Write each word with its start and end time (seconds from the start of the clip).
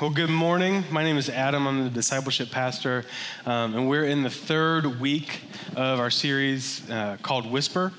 Well, 0.00 0.10
good 0.10 0.28
morning. 0.28 0.82
My 0.90 1.04
name 1.04 1.16
is 1.16 1.28
Adam. 1.28 1.68
I'm 1.68 1.84
the 1.84 1.88
discipleship 1.90 2.50
pastor, 2.50 3.04
um, 3.46 3.76
and 3.76 3.88
we're 3.88 4.06
in 4.06 4.24
the 4.24 4.30
third 4.30 4.98
week 4.98 5.42
of 5.76 6.00
our 6.00 6.10
series 6.10 6.90
uh, 6.90 7.16
called 7.22 7.48
Whisper. 7.48 7.92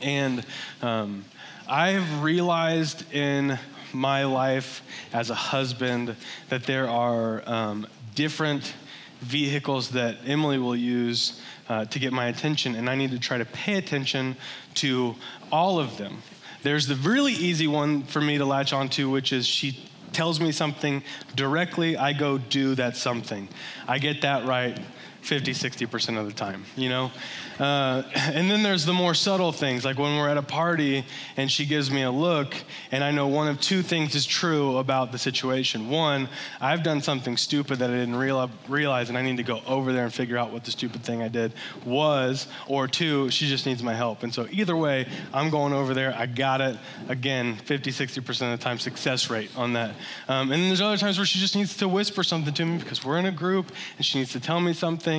And 0.00 0.42
um, 0.80 1.26
I've 1.68 2.22
realized 2.22 3.12
in 3.12 3.58
my 3.92 4.24
life 4.24 4.80
as 5.12 5.28
a 5.28 5.34
husband 5.34 6.16
that 6.48 6.64
there 6.64 6.88
are 6.88 7.46
um, 7.46 7.86
different 8.14 8.72
vehicles 9.20 9.90
that 9.90 10.16
Emily 10.24 10.56
will 10.56 10.74
use 10.74 11.42
uh, 11.68 11.84
to 11.84 11.98
get 11.98 12.14
my 12.14 12.28
attention, 12.28 12.74
and 12.74 12.88
I 12.88 12.94
need 12.94 13.10
to 13.10 13.18
try 13.18 13.36
to 13.36 13.44
pay 13.44 13.74
attention 13.74 14.34
to 14.76 15.14
all 15.52 15.78
of 15.78 15.98
them. 15.98 16.22
There's 16.62 16.86
the 16.86 16.96
really 16.96 17.34
easy 17.34 17.66
one 17.66 18.04
for 18.04 18.22
me 18.22 18.38
to 18.38 18.46
latch 18.46 18.72
onto, 18.72 19.10
which 19.10 19.34
is 19.34 19.46
she 19.46 19.90
tells 20.12 20.40
me 20.40 20.52
something 20.52 21.02
directly, 21.34 21.96
I 21.96 22.12
go 22.12 22.38
do 22.38 22.74
that 22.76 22.96
something. 22.96 23.48
I 23.88 23.98
get 23.98 24.22
that 24.22 24.46
right 24.46 24.78
50, 25.22 25.52
60% 25.52 26.18
of 26.18 26.26
the 26.26 26.32
time, 26.32 26.64
you 26.76 26.88
know? 26.88 27.10
Uh, 27.58 28.02
and 28.16 28.50
then 28.50 28.62
there's 28.64 28.84
the 28.84 28.92
more 28.92 29.14
subtle 29.14 29.52
things, 29.52 29.84
like 29.84 29.96
when 29.98 30.16
we're 30.16 30.28
at 30.28 30.36
a 30.36 30.42
party 30.42 31.04
and 31.36 31.50
she 31.50 31.64
gives 31.64 31.90
me 31.90 32.02
a 32.02 32.10
look, 32.10 32.54
and 32.90 33.04
I 33.04 33.12
know 33.12 33.28
one 33.28 33.46
of 33.46 33.60
two 33.60 33.82
things 33.82 34.16
is 34.16 34.26
true 34.26 34.78
about 34.78 35.12
the 35.12 35.18
situation. 35.18 35.88
One, 35.88 36.28
I've 36.60 36.82
done 36.82 37.00
something 37.00 37.36
stupid 37.36 37.78
that 37.78 37.90
I 37.90 37.94
didn't 37.94 38.16
realize, 38.16 39.08
and 39.08 39.16
I 39.16 39.22
need 39.22 39.36
to 39.36 39.44
go 39.44 39.60
over 39.66 39.92
there 39.92 40.04
and 40.04 40.12
figure 40.12 40.36
out 40.36 40.52
what 40.52 40.64
the 40.64 40.72
stupid 40.72 41.04
thing 41.04 41.22
I 41.22 41.28
did 41.28 41.52
was. 41.86 42.48
Or 42.66 42.88
two, 42.88 43.30
she 43.30 43.46
just 43.46 43.64
needs 43.64 43.82
my 43.82 43.94
help. 43.94 44.24
And 44.24 44.34
so 44.34 44.48
either 44.50 44.76
way, 44.76 45.06
I'm 45.32 45.50
going 45.50 45.72
over 45.72 45.94
there. 45.94 46.14
I 46.16 46.26
got 46.26 46.60
it. 46.60 46.76
Again, 47.08 47.56
50, 47.56 47.92
60% 47.92 48.52
of 48.52 48.58
the 48.58 48.62
time, 48.62 48.80
success 48.80 49.30
rate 49.30 49.50
on 49.56 49.74
that. 49.74 49.94
Um, 50.26 50.50
and 50.50 50.62
then 50.62 50.68
there's 50.68 50.80
other 50.80 50.96
times 50.96 51.16
where 51.16 51.26
she 51.26 51.38
just 51.38 51.54
needs 51.54 51.76
to 51.76 51.86
whisper 51.86 52.24
something 52.24 52.52
to 52.54 52.64
me 52.64 52.78
because 52.78 53.04
we're 53.04 53.18
in 53.18 53.26
a 53.26 53.32
group 53.32 53.70
and 53.96 54.04
she 54.04 54.18
needs 54.18 54.32
to 54.32 54.40
tell 54.40 54.58
me 54.58 54.72
something 54.72 55.11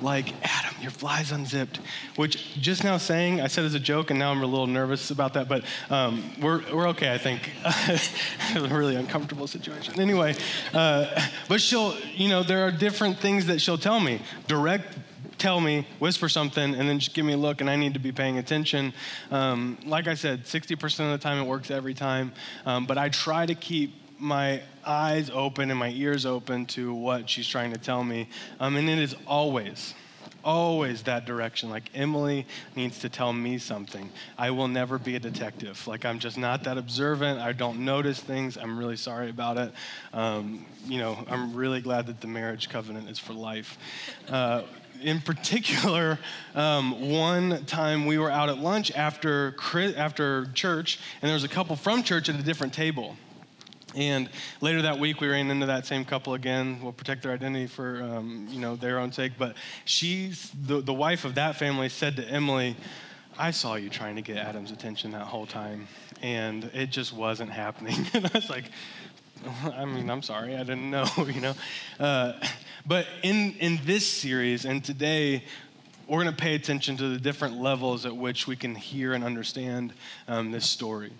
like, 0.00 0.32
Adam, 0.42 0.74
your 0.80 0.90
fly's 0.90 1.32
unzipped 1.32 1.80
which 2.16 2.54
just 2.60 2.84
now 2.84 2.96
saying, 2.96 3.40
I 3.40 3.48
said 3.48 3.64
as 3.64 3.74
a 3.74 3.80
joke, 3.80 4.10
and 4.10 4.18
now 4.18 4.30
I'm 4.30 4.42
a 4.42 4.46
little 4.46 4.66
nervous 4.66 5.10
about 5.10 5.34
that, 5.34 5.48
but 5.48 5.64
um, 5.90 6.32
we're, 6.40 6.62
we're 6.72 6.88
okay, 6.90 7.12
I 7.12 7.18
think. 7.18 7.50
a 8.56 8.74
really 8.74 8.96
uncomfortable 8.96 9.46
situation. 9.46 10.00
Anyway, 10.00 10.36
uh, 10.72 11.28
but 11.48 11.60
she'll, 11.60 11.96
you 12.14 12.28
know, 12.28 12.42
there 12.42 12.66
are 12.66 12.70
different 12.70 13.18
things 13.18 13.46
that 13.46 13.60
she'll 13.60 13.78
tell 13.78 14.00
me. 14.00 14.20
Direct 14.46 14.86
tell 15.36 15.60
me, 15.60 15.86
whisper 15.98 16.28
something, 16.28 16.74
and 16.74 16.88
then 16.88 16.98
just 17.00 17.14
give 17.14 17.24
me 17.24 17.32
a 17.32 17.36
look, 17.36 17.60
and 17.60 17.68
I 17.68 17.74
need 17.76 17.94
to 17.94 18.00
be 18.00 18.12
paying 18.12 18.38
attention. 18.38 18.92
Um, 19.30 19.78
like 19.84 20.06
I 20.06 20.14
said, 20.14 20.44
60% 20.44 20.82
of 21.00 21.10
the 21.10 21.18
time 21.18 21.38
it 21.38 21.46
works 21.46 21.70
every 21.70 21.94
time, 21.94 22.32
um, 22.64 22.86
but 22.86 22.98
I 22.98 23.08
try 23.08 23.44
to 23.44 23.54
keep 23.54 24.03
my 24.18 24.62
eyes 24.84 25.30
open 25.30 25.70
and 25.70 25.78
my 25.78 25.90
ears 25.90 26.26
open 26.26 26.66
to 26.66 26.94
what 26.94 27.28
she's 27.28 27.48
trying 27.48 27.72
to 27.72 27.78
tell 27.78 28.04
me, 28.04 28.28
um, 28.60 28.76
and 28.76 28.88
it 28.88 28.98
is 28.98 29.14
always 29.26 29.94
always 30.44 31.02
that 31.04 31.24
direction. 31.24 31.70
Like, 31.70 31.90
Emily 31.94 32.46
needs 32.76 32.98
to 33.00 33.08
tell 33.08 33.32
me 33.32 33.58
something. 33.58 34.10
I 34.38 34.50
will 34.50 34.68
never 34.68 34.98
be 34.98 35.16
a 35.16 35.20
detective. 35.20 35.84
Like, 35.86 36.04
I'm 36.04 36.18
just 36.18 36.38
not 36.38 36.64
that 36.64 36.78
observant. 36.78 37.40
I 37.40 37.52
don't 37.52 37.84
notice 37.84 38.20
things. 38.20 38.56
I'm 38.56 38.78
really 38.78 38.96
sorry 38.96 39.30
about 39.30 39.56
it. 39.56 39.72
Um, 40.12 40.66
you 40.86 40.98
know, 40.98 41.24
I'm 41.28 41.54
really 41.54 41.80
glad 41.80 42.06
that 42.06 42.20
the 42.20 42.26
marriage 42.26 42.68
covenant 42.68 43.08
is 43.08 43.18
for 43.18 43.32
life. 43.32 43.78
Uh, 44.28 44.62
in 45.02 45.20
particular, 45.20 46.18
um, 46.54 47.10
one 47.10 47.64
time 47.64 48.06
we 48.06 48.16
were 48.16 48.30
out 48.30 48.48
at 48.48 48.58
lunch 48.58 48.92
after, 48.92 49.56
after 49.96 50.46
church, 50.54 51.00
and 51.20 51.28
there 51.28 51.34
was 51.34 51.44
a 51.44 51.48
couple 51.48 51.74
from 51.74 52.02
church 52.02 52.28
at 52.28 52.36
a 52.36 52.42
different 52.42 52.72
table. 52.72 53.16
And 53.94 54.28
later 54.60 54.82
that 54.82 54.98
week, 54.98 55.20
we 55.20 55.28
ran 55.28 55.50
into 55.50 55.66
that 55.66 55.86
same 55.86 56.04
couple 56.04 56.34
again. 56.34 56.80
We'll 56.82 56.92
protect 56.92 57.22
their 57.22 57.32
identity 57.32 57.66
for 57.66 58.02
um, 58.02 58.48
you 58.50 58.60
know 58.60 58.76
their 58.76 58.98
own 58.98 59.12
sake. 59.12 59.32
But 59.38 59.56
she's 59.84 60.50
the, 60.50 60.80
the 60.80 60.92
wife 60.92 61.24
of 61.24 61.36
that 61.36 61.56
family 61.56 61.88
said 61.88 62.16
to 62.16 62.28
Emily, 62.28 62.76
"I 63.38 63.52
saw 63.52 63.76
you 63.76 63.88
trying 63.88 64.16
to 64.16 64.22
get 64.22 64.36
Adam's 64.38 64.72
attention 64.72 65.12
that 65.12 65.26
whole 65.26 65.46
time, 65.46 65.86
and 66.22 66.64
it 66.74 66.90
just 66.90 67.12
wasn't 67.12 67.50
happening." 67.50 68.06
and 68.14 68.26
I 68.26 68.30
was 68.34 68.50
like, 68.50 68.64
"I 69.72 69.84
mean, 69.84 70.10
I'm 70.10 70.22
sorry, 70.22 70.56
I 70.56 70.64
didn't 70.64 70.90
know," 70.90 71.06
you 71.18 71.40
know. 71.40 71.54
Uh, 72.00 72.32
but 72.86 73.06
in 73.22 73.52
in 73.60 73.80
this 73.84 74.06
series 74.06 74.64
and 74.64 74.84
today, 74.84 75.44
we're 76.08 76.22
going 76.22 76.34
to 76.34 76.42
pay 76.42 76.56
attention 76.56 76.96
to 76.96 77.08
the 77.10 77.18
different 77.18 77.60
levels 77.60 78.06
at 78.06 78.16
which 78.16 78.48
we 78.48 78.56
can 78.56 78.74
hear 78.74 79.12
and 79.12 79.22
understand 79.22 79.94
um, 80.26 80.50
this 80.50 80.66
story 80.66 81.12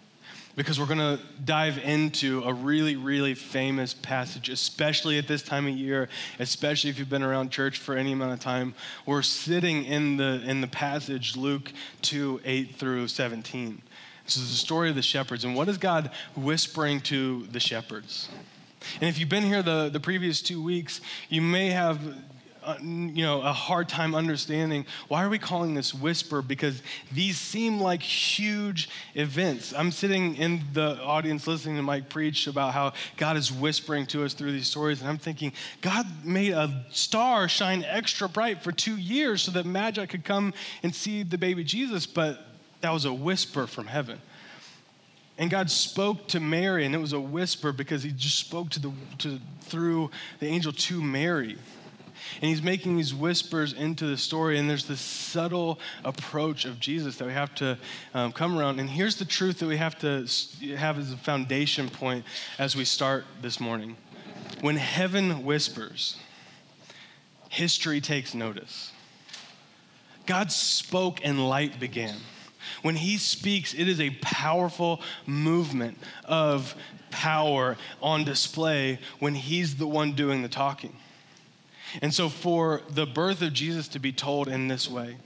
because 0.57 0.79
we're 0.79 0.87
going 0.87 0.99
to 0.99 1.19
dive 1.45 1.79
into 1.79 2.43
a 2.45 2.53
really, 2.53 2.97
really 2.97 3.35
famous 3.35 3.93
passage, 3.95 4.49
especially 4.49 5.19
at 5.19 5.27
this 5.27 5.43
time 5.43 5.67
of 5.67 5.75
year, 5.75 6.09
especially 6.39 6.91
if 6.91 6.99
you've 6.99 7.11
been 7.11 7.23
around 7.23 7.51
church 7.51 7.79
for 7.79 7.97
any 7.97 8.13
amount 8.13 8.33
of 8.33 8.41
time. 8.41 8.75
We're 9.07 9.23
sitting 9.23 9.85
in 9.85 10.17
the, 10.17 10.43
in 10.45 10.61
the 10.61 10.67
passage, 10.67 11.37
Luke 11.37 11.73
2 12.03 12.41
8 12.45 12.77
through 12.77 13.09
17. 13.09 13.83
This 14.25 14.37
is 14.37 14.51
the 14.51 14.57
story 14.57 14.89
of 14.89 14.95
the 14.95 15.03
shepherds. 15.03 15.45
And 15.45 15.55
what 15.55 15.69
is 15.69 15.77
God 15.77 16.11
whispering 16.35 17.01
to 17.03 17.47
the 17.47 17.61
shepherds? 17.61 18.29
And 19.01 19.09
if 19.09 19.19
you've 19.19 19.29
been 19.29 19.45
here 19.45 19.63
the, 19.63 19.89
the 19.89 20.01
previous 20.01 20.41
two 20.41 20.63
weeks, 20.63 21.01
you 21.29 21.43
may 21.43 21.71
have 21.71 22.01
you 22.81 23.23
know, 23.23 23.43
a 23.43 23.53
hard 23.53 23.89
time 23.89 24.15
understanding 24.15 24.87
why 25.09 25.25
are 25.25 25.29
we 25.29 25.39
calling 25.39 25.75
this 25.75 25.95
whisper? 25.95 26.43
Because 26.43 26.83
these 27.13 27.39
seem 27.39 27.81
like 27.81 28.03
huge 28.03 28.89
events. 29.15 29.73
I'm 29.77 29.91
sitting 29.91 30.37
in 30.37 30.63
the 30.73 31.01
audience 31.03 31.47
listening 31.47 31.77
to 31.77 31.83
Mike 31.83 32.09
preach 32.09 32.47
about 32.47 32.73
how 32.73 32.93
God 33.17 33.37
is 33.37 33.53
whispering 33.53 34.07
to 34.07 34.25
us 34.25 34.35
through 34.35 34.53
these 34.53 34.69
stories, 34.69 35.01
and 35.01 35.09
I'm 35.09 35.19
thinking, 35.19 35.53
God 35.81 36.07
made 36.25 36.53
a 36.53 36.85
star 36.91 37.49
shine 37.49 37.85
extra 37.85 38.29
bright 38.29 38.63
for 38.63 38.73
two 38.73 38.97
years 38.97 39.43
so 39.43 39.53
that 39.53 39.67
Magi 39.67 40.07
could 40.07 40.25
come 40.25 40.55
and 40.83 40.95
see 40.95 41.23
the 41.23 41.39
baby 41.39 41.65
Jesus, 41.65 42.07
but 42.07 42.47
that 42.81 42.93
was 42.93 43.05
a 43.05 43.13
whisper 43.13 43.67
from 43.67 43.87
heaven. 43.87 44.21
And 45.37 45.51
God 45.51 45.71
spoke 45.71 46.29
to 46.29 46.41
Mary, 46.41 46.87
and 46.87 46.95
it 46.95 46.99
was 46.99 47.13
a 47.13 47.21
whisper 47.21 47.73
because 47.73 48.03
He 48.03 48.13
just 48.13 48.39
spoke 48.39 48.71
to 48.71 48.81
the 48.81 48.93
to, 49.19 49.41
through 49.63 50.11
the 50.39 50.47
angel 50.47 50.73
to 50.73 51.03
Mary. 51.03 51.57
And 52.41 52.51
he's 52.51 52.63
making 52.63 52.97
these 52.97 53.15
whispers 53.15 53.73
into 53.73 54.07
the 54.07 54.17
story, 54.17 54.59
and 54.59 54.69
there's 54.69 54.87
this 54.87 55.01
subtle 55.01 55.79
approach 56.05 56.65
of 56.65 56.81
Jesus 56.81 57.17
that 57.17 57.27
we 57.27 57.33
have 57.33 57.55
to 57.57 57.79
um, 58.15 58.33
come 58.33 58.59
around. 58.59 58.81
And 58.81 58.89
here's 58.89 59.17
the 59.17 59.25
truth 59.25 59.59
that 59.61 59.67
we 59.67 59.77
have 59.77 59.99
to 60.01 60.27
have 60.77 60.99
as 60.99 61.13
a 61.13 61.17
foundation 61.17 61.89
point 61.89 62.25
as 62.59 62.75
we 62.77 62.85
start 62.85 63.25
this 63.41 63.61
morning. 63.61 63.97
When 64.61 64.77
heaven 64.77 65.45
whispers, 65.45 66.17
history 67.49 68.01
takes 68.01 68.35
notice. 68.35 68.93
God 70.27 70.51
spoke 70.51 71.21
and 71.23 71.49
light 71.49 71.79
began. 71.79 72.17
When 72.83 72.97
he 72.97 73.19
speaks, 73.19 73.75
it 73.75 73.89
is 73.89 74.01
a 74.01 74.11
powerful 74.23 75.01
movement 75.27 75.99
of 76.25 76.75
power 77.11 77.77
on 78.03 78.25
display 78.25 78.99
when 79.21 79.35
he's 79.35 79.77
the 79.77 79.87
one 79.87 80.15
doing 80.15 80.43
the 80.43 80.49
talking. 80.49 80.97
And 82.03 82.13
so, 82.13 82.29
for 82.29 82.83
the 82.89 83.07
birth 83.07 83.43
of 83.43 83.53
Jesus 83.53 83.89
to 83.89 83.99
be 83.99 84.13
told 84.13 84.49
in 84.49 84.69
this 84.69 84.89
way, 84.89 85.17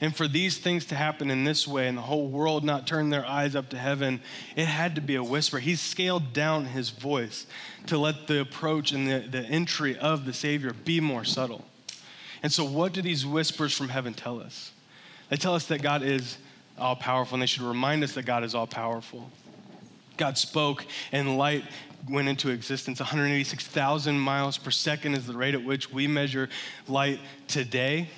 and 0.00 0.14
for 0.14 0.28
these 0.28 0.58
things 0.58 0.84
to 0.86 0.94
happen 0.94 1.30
in 1.30 1.44
this 1.44 1.66
way, 1.66 1.88
and 1.88 1.96
the 1.96 2.02
whole 2.02 2.28
world 2.28 2.64
not 2.64 2.86
turn 2.86 3.10
their 3.10 3.24
eyes 3.24 3.54
up 3.54 3.70
to 3.70 3.78
heaven, 3.78 4.20
it 4.56 4.66
had 4.66 4.94
to 4.96 5.00
be 5.00 5.14
a 5.14 5.22
whisper. 5.22 5.58
He 5.58 5.76
scaled 5.76 6.32
down 6.32 6.66
his 6.66 6.90
voice 6.90 7.46
to 7.86 7.98
let 7.98 8.26
the 8.26 8.40
approach 8.40 8.92
and 8.92 9.08
the, 9.08 9.20
the 9.20 9.44
entry 9.46 9.96
of 9.96 10.24
the 10.24 10.32
Savior 10.32 10.72
be 10.72 11.00
more 11.00 11.24
subtle. 11.24 11.64
And 12.42 12.52
so, 12.52 12.64
what 12.64 12.92
do 12.92 13.02
these 13.02 13.24
whispers 13.26 13.76
from 13.76 13.88
heaven 13.88 14.14
tell 14.14 14.40
us? 14.40 14.72
They 15.28 15.36
tell 15.36 15.54
us 15.54 15.66
that 15.66 15.82
God 15.82 16.02
is 16.02 16.38
all 16.78 16.96
powerful, 16.96 17.34
and 17.36 17.42
they 17.42 17.46
should 17.46 17.62
remind 17.62 18.04
us 18.04 18.14
that 18.14 18.24
God 18.24 18.44
is 18.44 18.54
all 18.54 18.66
powerful. 18.66 19.30
God 20.16 20.38
spoke, 20.38 20.84
and 21.12 21.38
light 21.38 21.64
went 22.08 22.28
into 22.28 22.50
existence. 22.50 23.00
186,000 23.00 24.18
miles 24.18 24.58
per 24.58 24.70
second 24.70 25.14
is 25.14 25.26
the 25.26 25.36
rate 25.36 25.54
at 25.54 25.64
which 25.64 25.92
we 25.92 26.06
measure 26.06 26.48
light 26.86 27.20
today. 27.46 28.08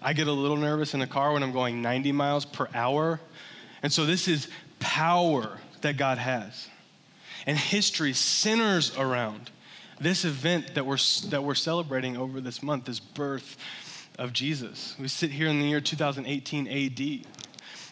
I 0.00 0.12
get 0.12 0.28
a 0.28 0.32
little 0.32 0.56
nervous 0.56 0.94
in 0.94 1.02
a 1.02 1.06
car 1.06 1.32
when 1.32 1.42
I'm 1.42 1.52
going 1.52 1.82
90 1.82 2.12
miles 2.12 2.44
per 2.44 2.68
hour. 2.74 3.20
And 3.82 3.92
so 3.92 4.06
this 4.06 4.28
is 4.28 4.48
power 4.78 5.58
that 5.80 5.96
God 5.96 6.18
has. 6.18 6.68
And 7.46 7.56
history 7.56 8.12
centers 8.12 8.96
around 8.96 9.50
this 10.00 10.24
event 10.24 10.74
that 10.74 10.86
we're, 10.86 10.98
that 11.30 11.42
we're 11.42 11.54
celebrating 11.54 12.16
over 12.16 12.40
this 12.40 12.62
month, 12.62 12.84
this 12.84 13.00
birth 13.00 13.56
of 14.18 14.32
Jesus. 14.32 14.94
We 14.98 15.08
sit 15.08 15.30
here 15.30 15.48
in 15.48 15.60
the 15.60 15.66
year 15.66 15.80
2018 15.80 16.66
AD. 16.68 17.26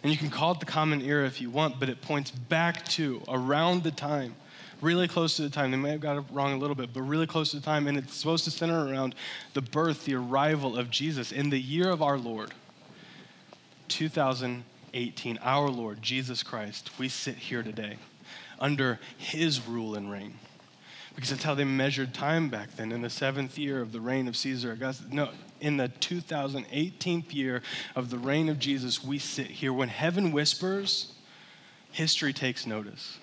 And 0.02 0.12
you 0.12 0.18
can 0.18 0.30
call 0.30 0.52
it 0.52 0.60
the 0.60 0.66
common 0.66 1.02
era 1.02 1.26
if 1.26 1.40
you 1.40 1.50
want, 1.50 1.80
but 1.80 1.88
it 1.88 2.00
points 2.02 2.30
back 2.30 2.84
to 2.90 3.22
around 3.28 3.82
the 3.82 3.90
time 3.90 4.36
really 4.80 5.08
close 5.08 5.36
to 5.36 5.42
the 5.42 5.50
time. 5.50 5.70
They 5.70 5.76
may 5.76 5.90
have 5.90 6.00
got 6.00 6.18
it 6.18 6.24
wrong 6.30 6.52
a 6.52 6.58
little 6.58 6.76
bit, 6.76 6.92
but 6.92 7.02
really 7.02 7.26
close 7.26 7.50
to 7.52 7.56
the 7.56 7.62
time. 7.62 7.86
And 7.86 7.96
it's 7.96 8.14
supposed 8.14 8.44
to 8.44 8.50
center 8.50 8.86
around 8.88 9.14
the 9.54 9.62
birth, 9.62 10.04
the 10.04 10.14
arrival 10.14 10.76
of 10.76 10.90
Jesus 10.90 11.32
in 11.32 11.50
the 11.50 11.58
year 11.58 11.90
of 11.90 12.02
our 12.02 12.18
Lord, 12.18 12.52
2018. 13.88 15.38
Our 15.42 15.68
Lord, 15.68 16.02
Jesus 16.02 16.42
Christ, 16.42 16.98
we 16.98 17.08
sit 17.08 17.36
here 17.36 17.62
today 17.62 17.96
under 18.58 18.98
his 19.16 19.66
rule 19.66 19.94
and 19.94 20.10
reign. 20.10 20.38
because 21.14 21.30
that's 21.30 21.42
how 21.42 21.54
they 21.54 21.64
measured 21.64 22.12
time 22.12 22.50
back 22.50 22.76
then 22.76 22.92
in 22.92 23.00
the 23.00 23.10
seventh 23.10 23.58
year 23.58 23.80
of 23.80 23.90
the 23.90 24.00
reign 24.00 24.28
of 24.28 24.36
Caesar 24.36 24.72
Augustus. 24.72 25.06
No, 25.10 25.30
in 25.60 25.78
the 25.78 25.88
2018th 25.88 27.34
year 27.34 27.62
of 27.94 28.10
the 28.10 28.18
reign 28.18 28.50
of 28.50 28.58
Jesus, 28.58 29.02
we 29.02 29.18
sit 29.18 29.46
here. 29.46 29.72
When 29.72 29.88
heaven 29.88 30.30
whispers, 30.30 31.14
history 31.90 32.34
takes 32.34 32.66
notice. 32.66 33.18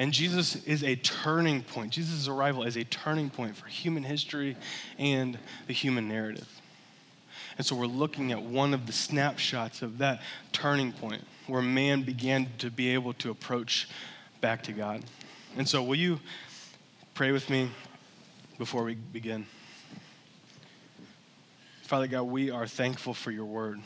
And 0.00 0.14
Jesus 0.14 0.64
is 0.64 0.82
a 0.82 0.96
turning 0.96 1.62
point. 1.62 1.92
Jesus' 1.92 2.26
arrival 2.26 2.62
is 2.62 2.74
a 2.78 2.84
turning 2.84 3.28
point 3.28 3.54
for 3.54 3.66
human 3.66 4.02
history 4.02 4.56
and 4.98 5.38
the 5.66 5.74
human 5.74 6.08
narrative. 6.08 6.48
And 7.58 7.66
so 7.66 7.76
we're 7.76 7.84
looking 7.84 8.32
at 8.32 8.40
one 8.40 8.72
of 8.72 8.86
the 8.86 8.94
snapshots 8.94 9.82
of 9.82 9.98
that 9.98 10.22
turning 10.52 10.92
point 10.92 11.22
where 11.48 11.60
man 11.60 12.00
began 12.00 12.48
to 12.60 12.70
be 12.70 12.94
able 12.94 13.12
to 13.12 13.30
approach 13.30 13.90
back 14.40 14.62
to 14.62 14.72
God. 14.72 15.04
And 15.58 15.68
so, 15.68 15.82
will 15.82 15.96
you 15.96 16.18
pray 17.12 17.30
with 17.30 17.50
me 17.50 17.70
before 18.56 18.84
we 18.84 18.94
begin? 18.94 19.44
Father 21.82 22.06
God, 22.06 22.22
we 22.22 22.50
are 22.50 22.66
thankful 22.66 23.12
for 23.12 23.32
your 23.32 23.44
word. 23.44 23.82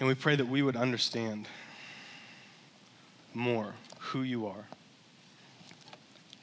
And 0.00 0.08
we 0.08 0.16
pray 0.16 0.34
that 0.34 0.48
we 0.48 0.62
would 0.62 0.74
understand 0.74 1.46
more 3.38 3.74
who 3.98 4.22
you 4.22 4.46
are 4.46 4.66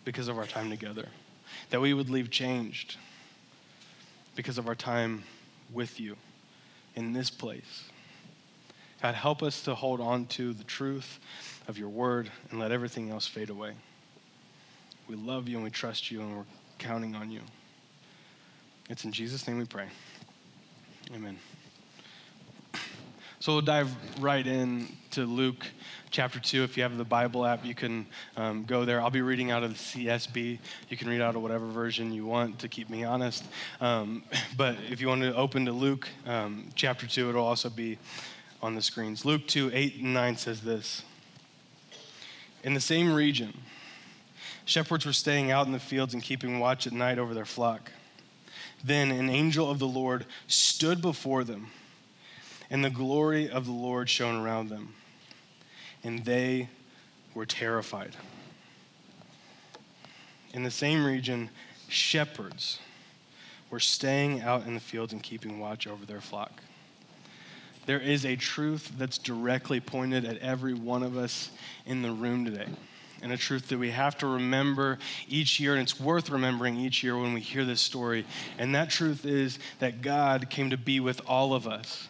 because 0.06 0.28
of 0.28 0.38
our 0.38 0.46
time 0.46 0.70
together, 0.70 1.08
that 1.70 1.82
we 1.82 1.94
would 1.94 2.10
leave 2.10 2.32
changed 2.32 2.98
because 4.36 4.58
of 4.58 4.68
our 4.68 4.76
time 4.76 5.24
with 5.74 6.00
you 6.00 6.16
in 6.96 7.14
this 7.14 7.30
place. 7.30 7.90
God, 9.02 9.16
help 9.16 9.44
us 9.44 9.62
to 9.64 9.76
hold 9.76 10.00
on 10.00 10.26
to 10.28 10.54
the 10.54 10.64
truth 10.64 11.20
of 11.68 11.78
your 11.78 11.90
word 11.90 12.32
and 12.50 12.60
let 12.60 12.72
everything 12.72 13.10
else 13.10 13.28
fade 13.28 13.50
away. 13.50 13.74
We 15.08 15.16
love 15.16 15.48
you 15.48 15.58
and 15.58 15.64
we 15.64 15.70
trust 15.70 16.10
you 16.10 16.22
and 16.22 16.36
we're 16.36 16.44
counting 16.80 17.16
on 17.16 17.30
you. 17.30 17.42
It's 18.90 19.04
in 19.04 19.12
Jesus' 19.12 19.48
name 19.48 19.58
we 19.58 19.66
pray. 19.66 19.88
Amen. 21.14 21.38
So 23.46 23.52
we'll 23.54 23.62
dive 23.62 23.96
right 24.20 24.48
in 24.48 24.88
to 25.12 25.28
Luke 25.28 25.68
chapter 26.10 26.40
2. 26.40 26.64
If 26.64 26.78
you 26.78 26.82
have 26.82 26.98
the 26.98 27.04
Bible 27.06 27.46
app, 27.46 27.64
you 27.64 27.76
can 27.76 28.08
um, 28.36 28.64
go 28.64 28.86
there. 28.86 29.00
I'll 29.00 29.12
be 29.12 29.22
reading 29.22 29.52
out 29.52 29.62
of 29.62 29.70
the 29.70 29.76
CSB. 29.76 30.58
You 30.90 30.98
can 30.98 31.08
read 31.08 31.22
out 31.22 31.36
of 31.36 31.44
whatever 31.44 31.68
version 31.68 32.12
you 32.12 32.26
want 32.26 32.58
to 32.58 32.68
keep 32.68 32.90
me 32.90 33.04
honest. 33.04 33.44
Um, 33.80 34.24
but 34.58 34.78
if 34.90 35.00
you 35.00 35.10
want 35.10 35.22
to 35.22 35.36
open 35.36 35.64
to 35.66 35.72
Luke 35.72 36.10
um, 36.26 36.70
chapter 36.74 37.06
2, 37.06 37.30
it'll 37.30 37.46
also 37.46 37.70
be 37.70 38.00
on 38.64 38.74
the 38.74 38.82
screens. 38.82 39.26
Luke 39.26 39.46
2 39.46 39.70
8 39.72 39.98
and 39.98 40.16
9 40.16 40.38
says 40.38 40.62
this 40.62 41.04
In 42.64 42.74
the 42.74 42.82
same 42.82 43.14
region, 43.14 43.56
shepherds 44.66 45.06
were 45.06 45.14
staying 45.14 45.52
out 45.52 45.68
in 45.68 45.72
the 45.72 45.78
fields 45.78 46.16
and 46.16 46.24
keeping 46.24 46.60
watch 46.60 46.88
at 46.88 46.94
night 46.94 47.20
over 47.20 47.36
their 47.36 47.46
flock. 47.46 47.92
Then 48.84 49.12
an 49.12 49.30
angel 49.30 49.70
of 49.70 49.78
the 49.78 49.88
Lord 49.88 50.26
stood 50.48 51.00
before 51.00 51.44
them 51.44 51.68
and 52.70 52.84
the 52.84 52.90
glory 52.90 53.50
of 53.50 53.66
the 53.66 53.72
Lord 53.72 54.10
shone 54.10 54.44
around 54.44 54.70
them, 54.70 54.94
and 56.04 56.24
they 56.26 56.70
were 57.34 57.46
terrified. 57.46 58.16
In 60.54 60.64
the 60.64 60.72
same 60.72 61.06
region, 61.06 61.50
shepherds 61.90 62.80
were 63.70 63.80
staying 63.80 64.42
out 64.42 64.66
in 64.66 64.74
the 64.74 64.80
fields 64.80 65.12
and 65.14 65.22
keeping 65.22 65.60
watch 65.60 65.88
over 65.88 66.06
their 66.06 66.22
flock. 66.22 66.62
There 67.86 68.00
is 68.00 68.26
a 68.26 68.36
truth 68.36 68.92
that's 68.98 69.18
directly 69.18 69.80
pointed 69.80 70.26
at 70.26 70.38
every 70.40 70.74
one 70.74 71.04
of 71.04 71.18
us 71.18 71.52
in 71.86 72.02
the 72.02 72.12
room 72.12 72.46
today 72.46 72.68
and 73.22 73.32
a 73.32 73.38
truth 73.38 73.70
that 73.70 73.78
we 73.78 73.92
have 73.92 74.18
to 74.20 74.28
remember 74.28 75.00
each 75.28 75.60
year, 75.60 75.74
and 75.74 75.82
it's 75.82 76.00
worth 76.00 76.30
remembering 76.30 76.78
each 76.78 77.04
year 77.04 77.18
when 77.18 77.34
we 77.34 77.42
hear 77.42 77.66
this 77.66 77.82
story. 77.82 78.26
And 78.58 78.76
that 78.76 78.90
truth 78.90 79.26
is 79.26 79.58
that 79.80 80.02
God 80.02 80.50
came 80.50 80.70
to 80.70 80.78
be 80.78 81.00
with 81.00 81.22
all 81.28 81.54
of 81.54 81.68
us. 81.68 82.08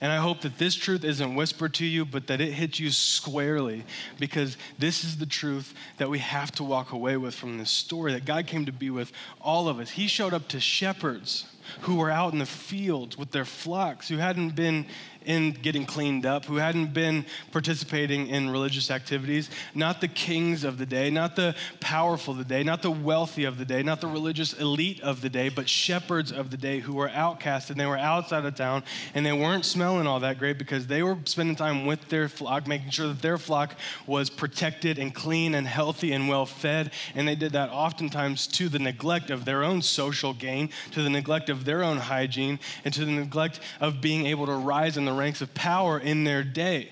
And 0.00 0.12
I 0.12 0.18
hope 0.18 0.42
that 0.42 0.58
this 0.58 0.74
truth 0.74 1.04
isn't 1.04 1.34
whispered 1.34 1.74
to 1.74 1.86
you, 1.86 2.04
but 2.04 2.28
that 2.28 2.40
it 2.40 2.52
hits 2.52 2.78
you 2.78 2.90
squarely 2.90 3.84
because 4.18 4.56
this 4.78 5.04
is 5.04 5.16
the 5.16 5.26
truth 5.26 5.74
that 5.96 6.08
we 6.08 6.20
have 6.20 6.52
to 6.52 6.64
walk 6.64 6.92
away 6.92 7.16
with 7.16 7.34
from 7.34 7.58
this 7.58 7.70
story 7.70 8.12
that 8.12 8.24
God 8.24 8.46
came 8.46 8.66
to 8.66 8.72
be 8.72 8.90
with 8.90 9.12
all 9.40 9.68
of 9.68 9.78
us. 9.80 9.90
He 9.90 10.06
showed 10.06 10.34
up 10.34 10.48
to 10.48 10.60
shepherds 10.60 11.46
who 11.80 11.96
were 11.96 12.10
out 12.10 12.32
in 12.32 12.38
the 12.38 12.46
fields 12.46 13.18
with 13.18 13.30
their 13.30 13.44
flocks, 13.44 14.08
who 14.08 14.16
hadn't 14.16 14.54
been 14.54 14.86
in 15.28 15.52
getting 15.52 15.84
cleaned 15.84 16.24
up, 16.24 16.46
who 16.46 16.56
hadn't 16.56 16.94
been 16.94 17.22
participating 17.52 18.28
in 18.28 18.48
religious 18.48 18.90
activities, 18.90 19.50
not 19.74 20.00
the 20.00 20.08
kings 20.08 20.64
of 20.64 20.78
the 20.78 20.86
day, 20.86 21.10
not 21.10 21.36
the 21.36 21.54
powerful 21.80 22.32
of 22.32 22.38
the 22.38 22.44
day, 22.44 22.62
not 22.62 22.80
the 22.80 22.90
wealthy 22.90 23.44
of 23.44 23.58
the 23.58 23.64
day, 23.66 23.82
not 23.82 24.00
the 24.00 24.06
religious 24.06 24.54
elite 24.54 25.02
of 25.02 25.20
the 25.20 25.28
day, 25.28 25.50
but 25.50 25.68
shepherds 25.68 26.32
of 26.32 26.50
the 26.50 26.56
day 26.56 26.80
who 26.80 26.94
were 26.94 27.10
outcast 27.10 27.68
and 27.68 27.78
they 27.78 27.84
were 27.84 27.98
outside 27.98 28.42
of 28.46 28.54
town 28.54 28.82
and 29.14 29.24
they 29.24 29.32
weren't 29.32 29.66
smelling 29.66 30.06
all 30.06 30.18
that 30.20 30.38
great 30.38 30.56
because 30.56 30.86
they 30.86 31.02
were 31.02 31.18
spending 31.26 31.54
time 31.54 31.84
with 31.84 32.08
their 32.08 32.30
flock, 32.30 32.66
making 32.66 32.88
sure 32.88 33.08
that 33.08 33.20
their 33.20 33.36
flock 33.36 33.74
was 34.06 34.30
protected 34.30 34.98
and 34.98 35.14
clean 35.14 35.54
and 35.54 35.66
healthy 35.66 36.12
and 36.12 36.26
well 36.26 36.46
fed. 36.46 36.90
And 37.14 37.28
they 37.28 37.34
did 37.34 37.52
that 37.52 37.68
oftentimes 37.68 38.46
to 38.46 38.70
the 38.70 38.78
neglect 38.78 39.28
of 39.28 39.44
their 39.44 39.62
own 39.62 39.82
social 39.82 40.32
gain, 40.32 40.70
to 40.92 41.02
the 41.02 41.10
neglect 41.10 41.50
of 41.50 41.66
their 41.66 41.84
own 41.84 41.98
hygiene, 41.98 42.58
and 42.86 42.94
to 42.94 43.04
the 43.04 43.12
neglect 43.12 43.60
of 43.78 44.00
being 44.00 44.24
able 44.24 44.46
to 44.46 44.54
rise 44.54 44.96
in 44.96 45.04
the 45.04 45.17
ranks 45.18 45.42
of 45.42 45.52
power 45.54 45.98
in 45.98 46.24
their 46.24 46.42
day. 46.42 46.90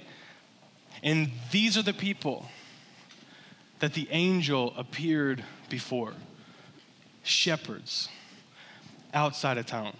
And 1.02 1.30
these 1.52 1.78
are 1.78 1.82
the 1.82 1.92
people 1.92 2.46
that 3.78 3.94
the 3.94 4.08
angel 4.10 4.74
appeared 4.76 5.44
before 5.68 6.12
shepherds 7.22 8.08
outside 9.14 9.58
of 9.58 9.66
town. 9.66 9.96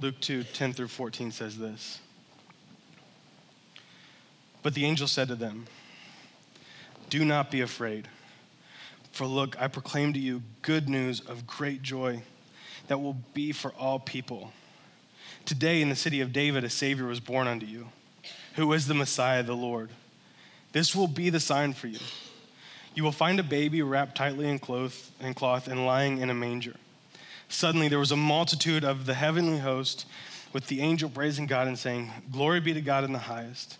Luke 0.00 0.20
2 0.20 0.44
10 0.44 0.72
through 0.72 0.88
14 0.88 1.30
says 1.30 1.58
this. 1.58 2.00
But 4.62 4.74
the 4.74 4.84
angel 4.84 5.06
said 5.06 5.28
to 5.28 5.36
them, 5.36 5.66
Do 7.08 7.24
not 7.24 7.50
be 7.50 7.60
afraid, 7.60 8.08
for 9.12 9.26
look, 9.26 9.60
I 9.60 9.68
proclaim 9.68 10.12
to 10.14 10.18
you 10.18 10.42
good 10.62 10.88
news 10.88 11.20
of 11.20 11.46
great 11.46 11.82
joy 11.82 12.22
that 12.88 13.00
will 13.00 13.16
be 13.32 13.52
for 13.52 13.72
all 13.72 13.98
people. 13.98 14.52
Today 15.46 15.80
in 15.80 15.88
the 15.88 15.96
city 15.96 16.20
of 16.20 16.32
David, 16.32 16.64
a 16.64 16.68
Savior 16.68 17.06
was 17.06 17.20
born 17.20 17.46
unto 17.46 17.66
you, 17.66 17.86
who 18.56 18.72
is 18.72 18.88
the 18.88 18.94
Messiah, 18.94 19.44
the 19.44 19.54
Lord. 19.54 19.90
This 20.72 20.94
will 20.94 21.06
be 21.06 21.30
the 21.30 21.38
sign 21.38 21.72
for 21.72 21.86
you. 21.86 22.00
You 22.96 23.04
will 23.04 23.12
find 23.12 23.38
a 23.38 23.44
baby 23.44 23.80
wrapped 23.80 24.16
tightly 24.16 24.48
in 24.48 24.58
cloth, 24.58 25.12
in 25.20 25.34
cloth 25.34 25.68
and 25.68 25.86
lying 25.86 26.18
in 26.18 26.30
a 26.30 26.34
manger. 26.34 26.74
Suddenly 27.48 27.86
there 27.86 28.00
was 28.00 28.10
a 28.10 28.16
multitude 28.16 28.84
of 28.84 29.06
the 29.06 29.14
heavenly 29.14 29.58
host 29.58 30.06
with 30.52 30.66
the 30.66 30.80
angel 30.80 31.08
praising 31.08 31.46
God 31.46 31.68
and 31.68 31.78
saying, 31.78 32.10
Glory 32.32 32.58
be 32.58 32.74
to 32.74 32.80
God 32.80 33.04
in 33.04 33.12
the 33.12 33.20
highest, 33.20 33.78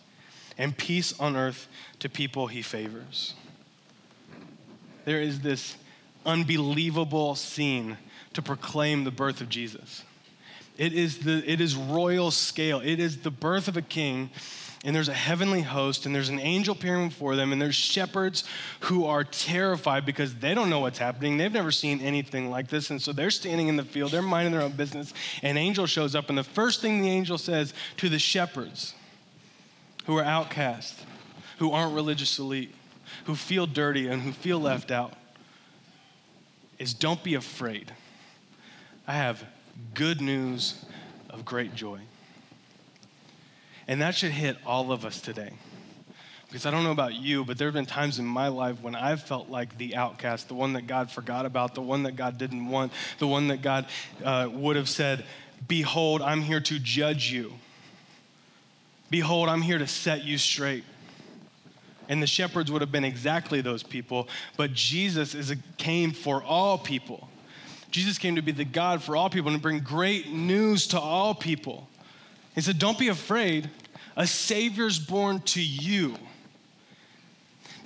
and 0.57 0.77
peace 0.77 1.19
on 1.19 1.35
earth 1.35 1.67
to 1.99 2.09
people 2.09 2.47
he 2.47 2.63
favors. 2.63 3.35
There 5.05 5.21
is 5.21 5.41
this 5.41 5.77
unbelievable 6.25 7.35
scene 7.35 7.99
to 8.35 8.43
proclaim 8.43 9.03
the 9.03 9.11
birth 9.11 9.41
of 9.41 9.49
Jesus. 9.49 10.05
It 10.77 10.93
is, 10.93 11.19
the, 11.19 11.43
it 11.51 11.61
is 11.61 11.75
royal 11.75 12.31
scale. 12.31 12.81
It 12.81 13.01
is 13.01 13.19
the 13.19 13.31
birth 13.31 13.69
of 13.69 13.77
a 13.77 13.83
king, 13.83 14.31
and 14.85 14.95
there's 14.95 15.09
a 15.09 15.15
heavenly 15.15 15.63
host, 15.63 16.05
and 16.05 16.15
there's 16.15 16.29
an 16.29 16.39
angel 16.39 16.75
appearing 16.75 17.09
before 17.09 17.35
them, 17.35 17.53
and 17.53 17.61
there's 17.61 17.75
shepherds 17.75 18.45
who 18.81 19.07
are 19.07 19.25
terrified 19.25 20.05
because 20.05 20.35
they 20.35 20.55
don't 20.55 20.69
know 20.69 20.81
what's 20.81 20.99
happening. 20.99 21.39
They've 21.39 21.53
never 21.53 21.71
seen 21.71 22.01
anything 22.01 22.51
like 22.51 22.69
this, 22.69 22.91
and 22.91 23.01
so 23.01 23.13
they're 23.13 23.31
standing 23.31 23.69
in 23.69 23.77
the 23.77 23.85
field, 23.85 24.13
they're 24.13 24.23
minding 24.23 24.53
their 24.53 24.63
own 24.63 24.73
business. 24.73 25.15
An 25.43 25.57
angel 25.57 25.87
shows 25.87 26.15
up, 26.15 26.29
and 26.29 26.37
the 26.37 26.45
first 26.45 26.83
thing 26.83 27.01
the 27.01 27.11
angel 27.11 27.39
says 27.39 27.73
to 27.97 28.09
the 28.09 28.19
shepherds 28.19 28.95
who 30.05 30.19
are 30.19 30.25
outcast, 30.25 30.95
who 31.59 31.73
aren't 31.73 31.95
religious 31.95 32.39
elite, 32.39 32.75
who 33.25 33.35
feel 33.35 33.67
dirty, 33.67 34.09
and 34.09 34.23
who 34.23 34.33
feel 34.33 34.61
left 34.61 34.91
out 34.91 35.15
is 36.79 36.93
don't 36.93 37.23
be 37.25 37.35
afraid. 37.35 37.93
I 39.07 39.15
have 39.15 39.45
good 39.95 40.21
news 40.21 40.85
of 41.31 41.45
great 41.45 41.75
joy. 41.75 42.01
And 43.89 44.03
that 44.03 44.15
should 44.15 44.33
hit 44.33 44.57
all 44.67 44.93
of 44.93 45.05
us 45.05 45.21
today. 45.21 45.53
Because 46.47 46.65
I 46.65 46.71
don't 46.71 46.85
know 46.85 46.93
about 46.93 47.15
you, 47.15 47.45
but 47.45 47.59
there 47.59 47.67
have 47.67 47.75
been 47.75 47.87
times 47.87 48.19
in 48.19 48.25
my 48.25 48.49
life 48.49 48.81
when 48.81 48.95
I've 48.95 49.23
felt 49.23 49.49
like 49.49 49.77
the 49.79 49.97
outcast, 49.97 50.49
the 50.49 50.55
one 50.55 50.75
that 50.75 50.87
God 50.87 51.11
forgot 51.11 51.45
about, 51.45 51.75
the 51.75 51.83
one 51.83 52.05
that 52.05 52.15
God 52.15 52.39
didn't 52.39 52.69
want, 52.69 52.93
the 53.19 53.27
one 53.27 53.49
that 53.49 53.63
God 53.63 53.87
uh, 54.25 54.49
would 54.53 54.77
have 54.77 54.89
said, 54.89 55.25
Behold, 55.67 56.23
I'm 56.23 56.43
here 56.43 56.61
to 56.61 56.79
judge 56.79 57.33
you. 57.33 57.53
Behold, 59.11 59.49
I'm 59.49 59.63
here 59.63 59.79
to 59.79 59.87
set 59.87 60.25
you 60.25 60.39
straight. 60.39 60.85
And 62.09 62.23
the 62.23 62.27
shepherds 62.27 62.71
would 62.71 62.83
have 62.83 62.93
been 62.93 63.05
exactly 63.05 63.61
those 63.61 63.83
people, 63.83 64.29
but 64.57 64.73
Jesus 64.73 65.35
is 65.35 65.51
a, 65.51 65.57
came 65.77 66.13
for 66.13 66.43
all 66.43 66.79
people. 66.79 67.29
Jesus 67.97 68.19
came 68.19 68.37
to 68.37 68.43
be 68.43 68.53
the 68.53 68.67
God 68.67 69.03
for 69.03 69.17
all 69.17 69.31
people 69.31 69.51
and 69.51 69.63
bring 69.63 69.81
great 69.81 70.31
news 70.31 70.89
to 70.89 71.01
all 71.01 71.35
people. 71.35 71.89
He 72.55 72.61
said, 72.61 72.79
Don't 72.79 72.99
be 72.99 73.09
afraid. 73.09 73.71
A 74.17 74.27
Savior's 74.27 74.99
born 74.99 75.41
to 75.47 75.63
you. 75.63 76.15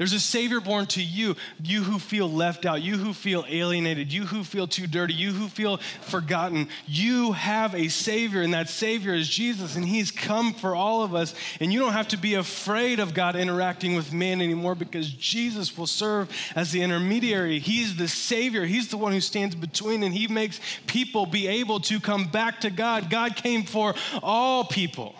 There's 0.01 0.15
a 0.15 0.19
Savior 0.19 0.61
born 0.61 0.87
to 0.87 1.03
you, 1.03 1.37
you 1.63 1.83
who 1.83 1.99
feel 1.99 2.27
left 2.27 2.65
out, 2.65 2.81
you 2.81 2.97
who 2.97 3.13
feel 3.13 3.45
alienated, 3.47 4.11
you 4.11 4.25
who 4.25 4.45
feel 4.45 4.67
too 4.67 4.87
dirty, 4.87 5.13
you 5.13 5.31
who 5.31 5.47
feel 5.47 5.77
forgotten. 5.77 6.69
You 6.87 7.33
have 7.33 7.75
a 7.75 7.89
Savior, 7.89 8.41
and 8.41 8.55
that 8.55 8.71
Savior 8.71 9.13
is 9.13 9.29
Jesus, 9.29 9.77
and 9.77 9.85
He's 9.85 10.11
come 10.11 10.55
for 10.55 10.75
all 10.75 11.03
of 11.03 11.15
us. 11.15 11.35
And 11.61 11.71
you 11.71 11.81
don't 11.81 11.93
have 11.93 12.09
to 12.09 12.17
be 12.17 12.33
afraid 12.33 12.99
of 12.99 13.13
God 13.13 13.37
interacting 13.37 13.95
with 13.95 14.11
man 14.11 14.41
anymore 14.41 14.75
because 14.75 15.13
Jesus 15.13 15.77
will 15.77 15.87
serve 15.87 16.35
as 16.57 16.73
the 16.73 16.81
intermediary. 16.81 17.59
He's 17.59 17.95
the 17.95 18.09
Savior, 18.09 18.65
He's 18.65 18.89
the 18.89 18.97
one 18.97 19.13
who 19.13 19.21
stands 19.21 19.55
between, 19.55 20.03
and 20.03 20.15
He 20.15 20.29
makes 20.29 20.61
people 20.87 21.27
be 21.27 21.47
able 21.47 21.79
to 21.81 22.01
come 22.01 22.27
back 22.27 22.63
to 22.63 22.71
God. 22.71 23.11
God 23.11 23.37
came 23.37 23.65
for 23.65 23.95
all 24.23 24.65
people, 24.65 25.15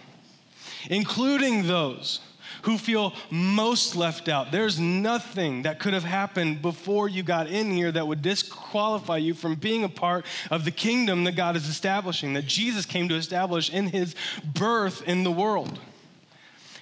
including 0.89 1.67
those 1.67 2.21
who 2.63 2.79
feel 2.79 3.13
most 3.31 3.97
left 3.97 4.29
out. 4.29 4.53
There's 4.53 4.79
nothing 4.79 5.63
that 5.63 5.79
could 5.79 5.95
have 5.95 6.05
happened 6.05 6.63
before 6.63 7.09
you 7.09 7.23
got 7.23 7.47
in 7.47 7.71
here 7.71 7.93
that 7.93 8.07
would 8.07 8.23
disqualify 8.23 9.19
you 9.19 9.35
from 9.35 9.55
being 9.55 9.85
a 9.85 9.89
part 9.89 10.27
of 10.51 10.65
the 10.65 10.71
kingdom 10.71 11.25
that 11.25 11.37
God 11.37 11.57
is 11.57 11.69
establishing, 11.69 12.35
that 12.35 12.47
Jesus 12.47 12.87
came 12.87 13.09
to 13.09 13.15
establish 13.15 13.71
in 13.71 13.87
his 13.87 14.15
birth 14.45 15.03
in 15.07 15.25
the 15.25 15.31
world. 15.31 15.79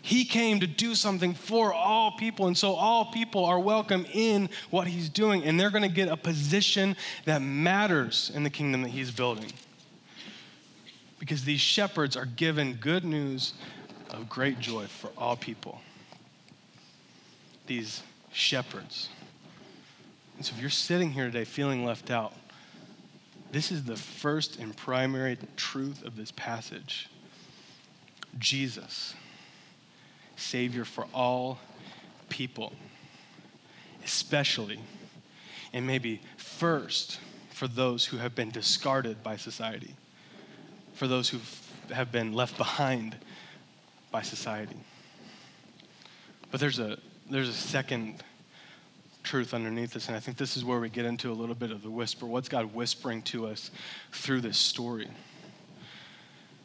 He 0.01 0.25
came 0.25 0.61
to 0.61 0.67
do 0.67 0.95
something 0.95 1.35
for 1.35 1.73
all 1.73 2.13
people, 2.13 2.47
and 2.47 2.57
so 2.57 2.75
all 2.75 3.07
people 3.07 3.45
are 3.45 3.61
welcome 3.61 4.07
in 4.13 4.49
what 4.71 4.87
he's 4.87 5.09
doing, 5.09 5.45
and 5.45 5.61
they're 5.61 5.71
going 5.71 5.83
to 5.83 5.89
get 5.89 6.09
a 6.09 6.17
position 6.17 6.97
that 7.25 7.43
matters 7.43 8.31
in 8.35 8.43
the 8.43 8.51
kingdom 8.51 8.83
that 8.83 8.89
he's 8.89 9.11
building. 9.11 9.53
Because 11.19 11.45
these 11.45 11.61
shepherds 11.61 12.17
are 12.17 12.25
given 12.25 12.75
good 12.75 13.05
news 13.05 13.55
of 14.11 14.29
great 14.29 14.59
joy 14.59 14.87
for 14.87 15.11
all 15.17 15.37
people. 15.37 15.81
These 17.67 18.03
shepherds. 18.33 19.09
And 20.37 20.47
so 20.47 20.55
if 20.55 20.61
you're 20.61 20.71
sitting 20.71 21.11
here 21.11 21.27
today 21.27 21.45
feeling 21.45 21.85
left 21.85 22.11
out, 22.11 22.33
this 23.51 23.73
is 23.73 23.85
the 23.85 23.97
first 23.97 24.59
and 24.59 24.77
primary 24.77 25.39
truth 25.57 26.05
of 26.05 26.17
this 26.17 26.31
passage. 26.31 27.09
Jesus, 28.39 29.15
Savior 30.37 30.85
for 30.85 31.07
all 31.15 31.59
people, 32.29 32.73
especially 34.05 34.81
and 35.73 35.87
maybe 35.87 36.21
first 36.37 37.21
for 37.51 37.67
those 37.67 38.05
who 38.05 38.19
have 38.19 38.35
been 38.35 38.51
discarded 38.51 39.23
by 39.23 39.37
society, 39.37 39.95
for 40.95 41.09
those 41.09 41.29
who 41.29 41.39
have 41.93 42.13
been 42.13 42.33
left 42.33 42.57
behind 42.57 43.17
by 44.11 44.23
society. 44.23 44.77
But 46.51 46.61
there's 46.61 46.79
a, 46.79 46.99
there's 47.31 47.49
a 47.49 47.55
second 47.55 48.23
truth 49.23 49.53
underneath 49.53 49.93
this, 49.93 50.09
and 50.09 50.17
I 50.17 50.21
think 50.21 50.39
this 50.39 50.57
is 50.57 50.65
where 50.65 50.81
we 50.81 50.89
get 50.89 51.05
into 51.05 51.31
a 51.31 51.35
little 51.35 51.55
bit 51.55 51.71
of 51.71 51.83
the 51.83 51.91
whisper. 51.91 52.25
What's 52.25 52.49
God 52.49 52.75
whispering 52.75 53.23
to 53.23 53.47
us 53.47 53.71
through 54.13 54.41
this 54.41 54.57
story? 54.57 55.09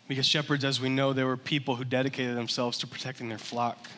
Because 0.07 0.25
shepherds, 0.25 0.63
as 0.63 0.79
we 0.79 0.89
know, 0.89 1.11
they 1.11 1.23
were 1.23 1.37
people 1.37 1.75
who 1.75 1.83
dedicated 1.83 2.37
themselves 2.37 2.77
to 2.79 2.87
protecting 2.87 3.29
their 3.29 3.37
flock. 3.37 3.89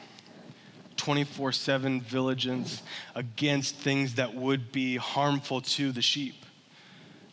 24 0.97 1.51
7 1.51 2.01
vigilance 2.01 2.81
against 3.15 3.75
things 3.75 4.15
that 4.15 4.33
would 4.33 4.71
be 4.71 4.95
harmful 4.95 5.61
to 5.61 5.91
the 5.91 6.01
sheep, 6.01 6.45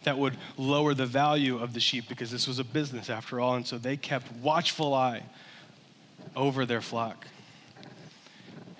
that 0.02 0.18
would 0.18 0.36
lower 0.58 0.94
the 0.94 1.06
value 1.06 1.58
of 1.58 1.72
the 1.72 1.80
sheep, 1.80 2.08
because 2.08 2.30
this 2.30 2.46
was 2.46 2.58
a 2.58 2.64
business 2.64 3.08
after 3.08 3.40
all. 3.40 3.54
And 3.54 3.66
so 3.66 3.78
they 3.78 3.96
kept 3.96 4.30
watchful 4.32 4.92
eye 4.92 5.22
over 6.36 6.66
their 6.66 6.80
flock. 6.80 7.26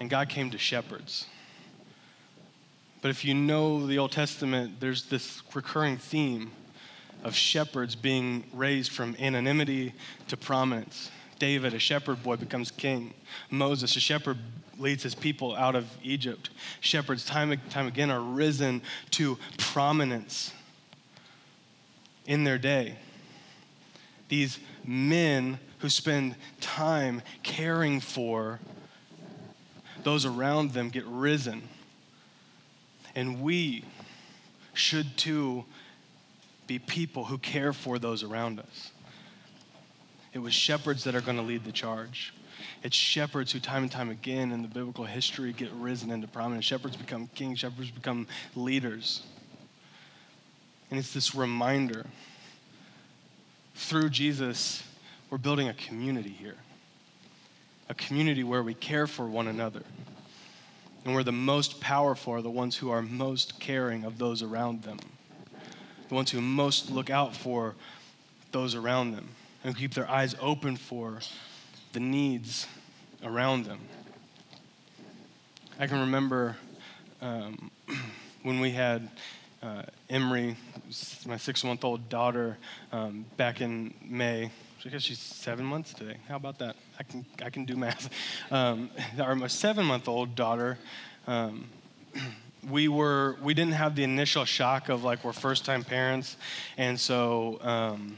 And 0.01 0.11
God 0.11 0.29
came 0.29 0.51
to 0.51 0.59
shepherds. 0.59 1.27
But 3.01 3.11
if 3.11 3.25
you 3.25 3.35
know 3.35 3.87
the 3.87 3.99
Old 3.99 4.13
Testament, 4.13 4.81
there's 4.81 5.05
this 5.05 5.43
recurring 5.55 5.97
theme 5.97 6.53
of 7.25 7.35
shepherds 7.35 7.95
being 7.95 8.45
raised 8.53 8.93
from 8.93 9.17
anonymity 9.19 9.93
to 10.29 10.37
prominence. 10.37 11.11
David, 11.39 11.75
a 11.75 11.79
shepherd 11.79 12.23
boy, 12.23 12.37
becomes 12.37 12.71
king. 12.71 13.13
Moses, 13.51 13.97
a 13.97 14.01
shepherd, 14.01 14.39
leads 14.79 15.03
his 15.03 15.15
people 15.15 15.55
out 15.55 15.75
of 15.75 15.87
Egypt. 16.03 16.51
Shepherds, 16.81 17.25
time 17.25 17.51
and 17.51 17.71
time 17.71 17.87
again, 17.87 18.11
are 18.11 18.21
risen 18.21 18.83
to 19.11 19.39
prominence 19.59 20.53
in 22.27 22.45
their 22.45 22.59
day. 22.59 22.97
These 24.29 24.59
men 24.85 25.59
who 25.83 25.89
spend 25.89 26.37
time 26.61 27.21
caring 27.43 27.99
for 27.99 28.61
those 30.05 30.25
around 30.25 30.71
them 30.71 30.89
get 30.91 31.05
risen. 31.07 31.61
And 33.17 33.43
we 33.43 33.85
should 34.75 35.19
too 35.19 35.65
be 36.69 36.79
people 36.79 37.25
who 37.25 37.37
care 37.37 37.73
for 37.73 37.99
those 37.99 38.23
around 38.23 38.61
us. 38.61 38.93
It 40.33 40.39
was 40.39 40.55
shepherds 40.55 41.03
that 41.03 41.17
are 41.17 41.21
going 41.21 41.37
to 41.37 41.43
lead 41.43 41.65
the 41.65 41.73
charge. 41.73 42.33
It's 42.85 42.97
shepherds 42.97 43.51
who, 43.51 43.59
time 43.59 43.83
and 43.83 43.91
time 43.91 44.09
again 44.09 44.53
in 44.53 44.63
the 44.63 44.69
biblical 44.69 45.05
history, 45.05 45.53
get 45.53 45.73
risen 45.73 46.13
into 46.13 46.29
prominence. 46.29 46.65
Shepherds 46.65 46.97
become 46.97 47.29
kings, 47.35 47.59
shepherds 47.59 47.91
become 47.91 48.29
leaders. 48.55 49.25
And 50.91 50.99
it's 50.99 51.13
this 51.13 51.35
reminder 51.35 52.07
through 53.75 54.11
Jesus 54.11 54.85
we're 55.33 55.39
building 55.39 55.71
a 55.71 55.73
community 55.73 56.29
here, 56.29 56.57
a 57.89 57.95
community 57.95 58.45
where 58.45 58.63
we 58.63 58.75
care 58.75 59.07
for 59.07 59.27
one 59.27 59.49
another. 59.49 59.83
And 61.07 61.15
where 61.15 61.25
the 61.25 61.33
most 61.33 61.81
powerful 61.81 62.35
are 62.35 62.43
the 62.43 62.51
ones 62.51 62.77
who 62.77 62.91
are 62.91 63.01
most 63.01 63.59
caring 63.59 64.05
of 64.05 64.19
those 64.19 64.43
around 64.43 64.83
them, 64.83 64.99
the 66.11 66.15
ones 66.15 66.31
who 66.31 66.43
most 66.43 66.91
look 66.91 67.09
out 67.09 67.35
for 67.35 67.75
those 68.53 68.75
around 68.75 69.13
them 69.13 69.27
and 69.65 69.75
keep 69.75 69.95
their 69.95 70.09
eyes 70.09 70.37
open 70.39 70.77
for 70.77 71.21
the 71.95 72.01
needs 72.01 72.67
around 73.25 73.65
them. 73.65 73.81
I 75.79 75.87
can 75.87 76.01
remember 76.01 76.59
um, 77.23 77.71
when 78.43 78.61
we 78.61 78.71
had 78.71 79.09
uh, 79.63 79.85
Emery, 80.11 80.57
my 81.25 81.39
six 81.39 81.65
month 81.65 81.85
old 81.85 82.11
daughter, 82.11 82.59
um, 82.93 83.25
back 83.39 83.63
in 83.63 83.95
May. 84.05 84.51
Guess 84.91 85.03
she's 85.03 85.21
seven 85.21 85.65
months 85.65 85.95
today. 85.95 86.17
How 86.29 86.35
about 86.35 86.59
that? 86.59 86.75
I 86.99 87.05
can, 87.05 87.25
I 87.43 87.51
can 87.51 87.65
do 87.65 87.77
math. 87.77 88.11
Um, 88.51 88.91
our 89.21 89.49
seven 89.49 89.87
month 89.87 90.09
old 90.09 90.35
daughter, 90.35 90.77
um, 91.29 91.69
we 92.69 92.89
were 92.89 93.37
we 93.43 93.55
didn't 93.55 93.75
have 93.75 93.95
the 93.95 94.03
initial 94.03 94.45
shock 94.45 94.89
of 94.89 95.05
like 95.05 95.25
we're 95.25 95.33
first 95.33 95.65
time 95.65 95.85
parents, 95.85 96.37
and 96.77 96.99
so 96.99 97.59
um, 97.63 98.17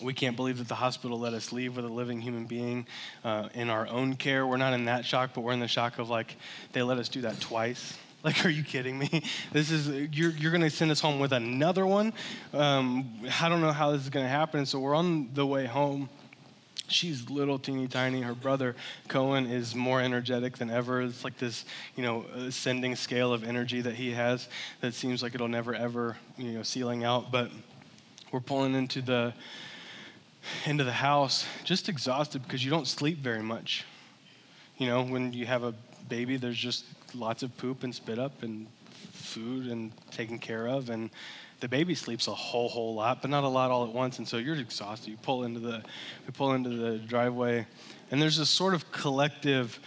we 0.00 0.14
can't 0.14 0.36
believe 0.36 0.58
that 0.58 0.68
the 0.68 0.76
hospital 0.76 1.18
let 1.18 1.34
us 1.34 1.52
leave 1.52 1.74
with 1.74 1.84
a 1.84 1.88
living 1.88 2.20
human 2.20 2.44
being 2.44 2.86
uh, 3.24 3.48
in 3.54 3.68
our 3.68 3.88
own 3.88 4.14
care. 4.14 4.46
We're 4.46 4.58
not 4.58 4.74
in 4.74 4.84
that 4.84 5.04
shock, 5.04 5.30
but 5.34 5.40
we're 5.40 5.52
in 5.52 5.60
the 5.60 5.68
shock 5.68 5.98
of 5.98 6.08
like 6.08 6.36
they 6.72 6.82
let 6.82 6.98
us 6.98 7.08
do 7.08 7.22
that 7.22 7.40
twice. 7.40 7.98
Like, 8.24 8.46
are 8.46 8.48
you 8.48 8.64
kidding 8.64 8.98
me? 8.98 9.22
This 9.52 9.70
is, 9.70 9.86
you're, 10.16 10.30
you're 10.30 10.50
going 10.50 10.62
to 10.62 10.70
send 10.70 10.90
us 10.90 10.98
home 10.98 11.18
with 11.18 11.32
another 11.32 11.84
one. 11.84 12.14
Um, 12.54 13.20
I 13.40 13.50
don't 13.50 13.60
know 13.60 13.70
how 13.70 13.92
this 13.92 14.00
is 14.00 14.08
going 14.08 14.24
to 14.24 14.30
happen. 14.30 14.64
So 14.64 14.80
we're 14.80 14.94
on 14.94 15.28
the 15.34 15.44
way 15.44 15.66
home. 15.66 16.08
She's 16.88 17.28
little, 17.28 17.58
teeny 17.58 17.86
tiny. 17.86 18.22
Her 18.22 18.34
brother, 18.34 18.76
Cohen, 19.08 19.44
is 19.44 19.74
more 19.74 20.00
energetic 20.00 20.56
than 20.56 20.70
ever. 20.70 21.02
It's 21.02 21.22
like 21.22 21.36
this, 21.36 21.66
you 21.96 22.02
know, 22.02 22.24
ascending 22.34 22.96
scale 22.96 23.30
of 23.30 23.44
energy 23.44 23.82
that 23.82 23.94
he 23.94 24.12
has 24.12 24.48
that 24.80 24.94
seems 24.94 25.22
like 25.22 25.34
it'll 25.34 25.46
never, 25.46 25.74
ever, 25.74 26.16
you 26.38 26.52
know, 26.52 26.62
ceiling 26.62 27.04
out. 27.04 27.30
But 27.30 27.50
we're 28.32 28.40
pulling 28.40 28.74
into 28.74 29.02
the, 29.02 29.34
into 30.64 30.84
the 30.84 30.92
house 30.92 31.44
just 31.62 31.90
exhausted 31.90 32.42
because 32.42 32.64
you 32.64 32.70
don't 32.70 32.88
sleep 32.88 33.18
very 33.18 33.42
much. 33.42 33.84
You 34.78 34.86
know, 34.86 35.04
when 35.04 35.34
you 35.34 35.44
have 35.44 35.62
a 35.62 35.74
baby, 36.08 36.38
there's 36.38 36.56
just 36.56 36.84
lots 37.14 37.42
of 37.42 37.56
poop 37.56 37.82
and 37.84 37.94
spit 37.94 38.18
up 38.18 38.42
and 38.42 38.66
food 39.12 39.66
and 39.66 39.92
taken 40.10 40.38
care 40.38 40.66
of 40.66 40.90
and 40.90 41.10
the 41.60 41.68
baby 41.68 41.94
sleeps 41.94 42.26
a 42.28 42.34
whole 42.34 42.68
whole 42.68 42.94
lot 42.94 43.22
but 43.22 43.30
not 43.30 43.44
a 43.44 43.48
lot 43.48 43.70
all 43.70 43.84
at 43.84 43.92
once 43.92 44.18
and 44.18 44.28
so 44.28 44.36
you're 44.36 44.56
exhausted. 44.56 45.10
You 45.10 45.16
pull 45.16 45.44
into 45.44 45.60
the 45.60 45.82
we 46.26 46.32
pull 46.32 46.52
into 46.52 46.70
the 46.70 46.98
driveway 46.98 47.66
and 48.10 48.20
there's 48.20 48.38
this 48.38 48.50
sort 48.50 48.74
of 48.74 48.90
collective 48.92 49.78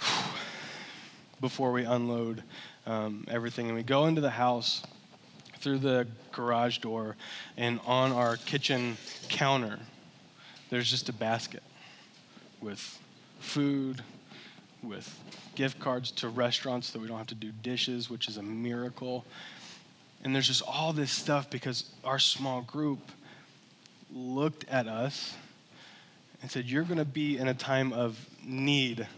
before 1.40 1.72
we 1.72 1.84
unload 1.84 2.42
um, 2.86 3.24
everything 3.30 3.66
and 3.66 3.76
we 3.76 3.82
go 3.82 4.06
into 4.06 4.20
the 4.20 4.30
house 4.30 4.82
through 5.60 5.78
the 5.78 6.06
garage 6.32 6.78
door 6.78 7.16
and 7.56 7.80
on 7.86 8.12
our 8.12 8.36
kitchen 8.36 8.96
counter 9.28 9.78
there's 10.70 10.90
just 10.90 11.08
a 11.08 11.12
basket 11.12 11.62
with 12.60 13.00
food 13.40 14.02
with 14.82 15.18
gift 15.58 15.80
cards 15.80 16.12
to 16.12 16.28
restaurants 16.28 16.86
so 16.86 17.00
we 17.00 17.08
don't 17.08 17.18
have 17.18 17.26
to 17.26 17.34
do 17.34 17.50
dishes, 17.64 18.08
which 18.08 18.28
is 18.28 18.36
a 18.36 18.42
miracle. 18.42 19.24
And 20.22 20.32
there's 20.32 20.46
just 20.46 20.62
all 20.62 20.92
this 20.92 21.10
stuff 21.10 21.50
because 21.50 21.90
our 22.04 22.20
small 22.20 22.62
group 22.62 23.00
looked 24.14 24.64
at 24.68 24.86
us 24.86 25.34
and 26.40 26.48
said, 26.48 26.66
You're 26.66 26.84
going 26.84 26.98
to 26.98 27.04
be 27.04 27.38
in 27.38 27.48
a 27.48 27.54
time 27.54 27.92
of 27.92 28.24
need 28.44 29.08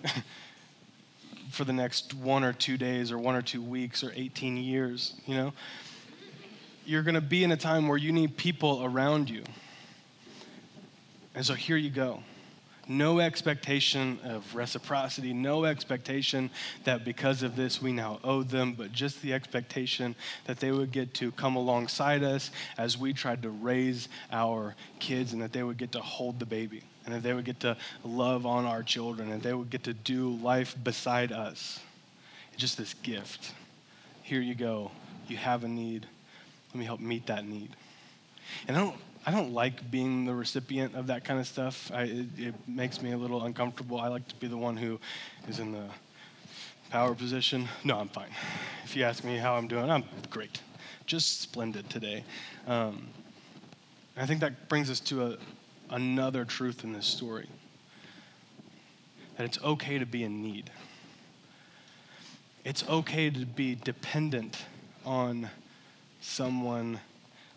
for 1.50 1.64
the 1.64 1.75
next 1.75 2.14
one 2.14 2.42
or 2.42 2.54
two 2.54 2.78
days 2.78 3.12
or 3.12 3.18
one 3.18 3.35
or 3.35 3.42
two 3.42 3.61
weeks 3.61 4.02
or 4.02 4.11
18 4.16 4.56
years, 4.56 5.20
you 5.26 5.35
know? 5.35 5.52
You're 6.87 7.02
going 7.02 7.16
to 7.16 7.20
be 7.20 7.44
in 7.44 7.52
a 7.52 7.56
time 7.56 7.87
where 7.87 7.99
you 7.99 8.12
need 8.12 8.38
people 8.38 8.82
around 8.82 9.28
you. 9.28 9.44
And 11.35 11.44
so 11.44 11.52
here 11.52 11.76
you 11.76 11.90
go 11.90 12.23
no 12.88 13.20
expectation 13.20 14.18
of 14.25 14.54
reciprocity, 14.54 15.32
no 15.32 15.64
expectation 15.64 16.50
that 16.84 17.04
because 17.04 17.42
of 17.42 17.56
this 17.56 17.80
we 17.80 17.92
now 17.92 18.18
owe 18.25 18.42
them, 18.42 18.75
but 18.75 18.92
just 18.92 19.22
the 19.22 19.32
expectation 19.32 20.14
that 20.46 20.58
they 20.58 20.72
would 20.72 20.92
get 20.92 21.14
to 21.14 21.30
come 21.32 21.56
alongside 21.56 22.22
us 22.22 22.50
as 22.78 22.99
we 22.99 23.12
tried 23.12 23.42
to 23.42 23.50
raise 23.50 24.08
our 24.32 24.75
kids 24.99 25.32
and 25.32 25.42
that 25.42 25.52
they 25.52 25.62
would 25.62 25.76
get 25.76 25.92
to 25.92 26.00
hold 26.00 26.38
the 26.38 26.46
baby 26.46 26.82
and 27.04 27.14
that 27.14 27.22
they 27.22 27.32
would 27.32 27.44
get 27.44 27.60
to 27.60 27.76
love 28.04 28.46
on 28.46 28.64
our 28.64 28.82
children 28.82 29.32
and 29.32 29.42
they 29.42 29.54
would 29.54 29.70
get 29.70 29.84
to 29.84 29.94
do 29.94 30.30
life 30.37 30.76
beside 30.82 31.32
us. 31.32 31.80
Just 32.56 32.76
this 32.76 32.94
gift. 32.94 33.52
Here 34.22 34.40
you 34.40 34.54
go. 34.54 34.90
You 35.28 35.37
have 35.38 35.64
a 35.64 35.68
need. 35.68 36.06
Let 36.68 36.76
me 36.76 36.84
help 36.84 37.00
meet 37.00 37.26
that 37.26 37.44
need. 37.44 37.70
And 38.68 38.76
I 38.76 38.80
don't 38.80 38.96
I 39.30 39.32
don't 39.32 39.52
like 39.52 39.92
being 39.92 40.25
the 40.25 40.34
recipient 40.34 40.96
of 40.96 41.06
that 41.06 41.22
kind 41.22 41.38
of 41.38 41.46
stuff. 41.46 41.92
I, 41.94 42.02
it, 42.02 42.26
it, 42.37 42.54
makes 42.66 43.00
me 43.00 43.12
a 43.12 43.16
little 43.16 43.44
uncomfortable. 43.44 44.00
I 44.00 44.08
like 44.08 44.26
to 44.26 44.34
be 44.34 44.49
the 44.49 44.56
one 44.56 44.76
who 44.76 44.99
is 45.46 45.60
in 45.60 45.70
the 45.70 45.84
power 46.90 47.14
position. 47.14 47.68
No, 47.84 48.00
I'm 48.00 48.08
fine. 48.08 48.30
If 48.82 48.96
you 48.96 49.04
ask 49.04 49.22
me 49.22 49.37
how 49.37 49.54
I'm 49.54 49.68
doing, 49.68 49.88
I'm 49.88 50.02
great. 50.30 50.60
Just 51.06 51.42
splendid 51.42 51.88
today. 51.88 52.25
Um, 52.66 53.06
I 54.16 54.26
think 54.26 54.40
that 54.40 54.68
brings 54.68 54.90
us 54.90 54.99
to 54.99 55.25
a, 55.25 55.37
another 55.90 56.44
truth 56.44 56.82
in 56.82 56.92
this 56.92 57.06
story 57.06 57.46
that 59.37 59.44
it's 59.44 59.62
okay 59.62 60.00
to 60.00 60.06
be 60.06 60.25
in 60.25 60.42
need. 60.42 60.72
It's 62.64 62.82
okay 62.88 63.30
to 63.30 63.46
be 63.46 63.76
dependent 63.76 64.64
on 65.06 65.50
someone 66.20 66.99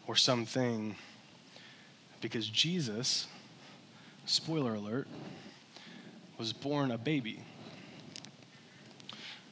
or 0.06 0.16
something 0.16 0.98
because 2.24 2.48
Jesus, 2.48 3.28
spoiler 4.26 4.76
alert, 4.76 5.08
was 6.40 6.54
born 6.54 6.90
a 6.90 6.98
baby. 6.98 7.42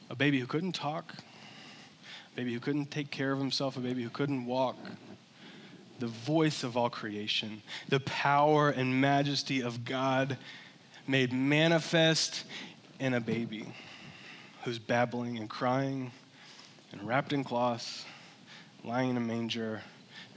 A 0.08 0.16
baby 0.16 0.40
who 0.40 0.46
couldn't 0.46 0.72
talk, 0.72 1.14
a 2.32 2.36
baby 2.36 2.52
who 2.52 2.60
couldn't 2.60 2.90
take 2.90 3.10
care 3.10 3.30
of 3.30 3.38
himself, 3.38 3.76
a 3.76 3.80
baby 3.80 4.02
who 4.02 4.08
couldn't 4.08 4.46
walk. 4.46 4.76
The 5.98 6.06
voice 6.06 6.64
of 6.64 6.76
all 6.76 6.88
creation, 6.88 7.62
the 7.88 8.00
power 8.00 8.70
and 8.70 9.00
majesty 9.00 9.62
of 9.62 9.84
God 9.84 10.38
made 11.06 11.32
manifest 11.32 12.44
in 12.98 13.14
a 13.14 13.20
baby 13.20 13.66
who's 14.64 14.78
babbling 14.78 15.36
and 15.36 15.48
crying 15.48 16.10
and 16.90 17.06
wrapped 17.06 17.34
in 17.34 17.44
cloths, 17.44 18.06
lying 18.82 19.10
in 19.10 19.16
a 19.18 19.20
manger, 19.20 19.82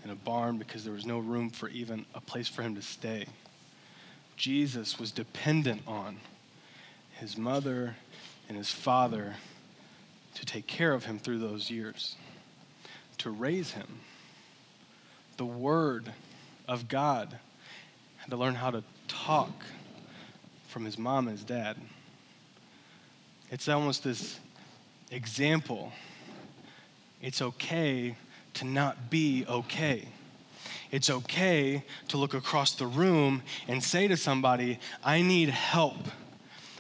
in 0.06 0.12
a 0.12 0.16
barn 0.16 0.58
because 0.58 0.84
there 0.84 0.94
was 0.94 1.06
no 1.06 1.18
room 1.18 1.50
for 1.50 1.68
even 1.70 2.06
a 2.14 2.22
place 2.22 2.48
for 2.48 2.62
him 2.62 2.76
to 2.76 2.82
stay. 2.82 3.26
Jesus 4.38 5.00
was 5.00 5.12
dependent 5.12 5.82
on 5.88 6.18
his 7.14 7.38
mother 7.38 7.96
and 8.48 8.56
his 8.56 8.70
father 8.70 9.36
to 10.36 10.46
take 10.46 10.68
care 10.68 10.94
of 10.94 11.06
him 11.06 11.18
through 11.18 11.40
those 11.40 11.72
years, 11.72 12.16
to 13.18 13.32
raise 13.32 13.72
him. 13.72 13.88
The 15.38 15.46
Word 15.46 16.14
of 16.68 16.88
God 16.88 17.40
had 18.18 18.30
to 18.30 18.38
learn 18.38 18.56
how 18.56 18.70
to 18.70 18.84
talk 19.08 19.66
from 20.68 20.86
his 20.86 21.00
mom 21.00 21.28
and 21.28 21.36
his 21.36 21.46
dad. 21.46 21.78
It's 23.50 23.68
almost 23.68 24.04
this 24.04 24.40
example. 25.10 25.92
It's 27.22 27.42
okay 27.42 28.16
to 28.56 28.66
not 28.66 29.10
be 29.10 29.46
okay. 29.48 30.08
It's 30.92 31.10
okay 31.10 31.84
to 32.10 32.18
look 32.18 32.34
across 32.34 32.74
the 32.74 32.88
room 32.88 33.44
and 33.68 33.84
say 33.84 34.08
to 34.08 34.18
somebody, 34.18 34.80
I 35.04 35.22
need 35.22 35.50
help. 35.50 35.98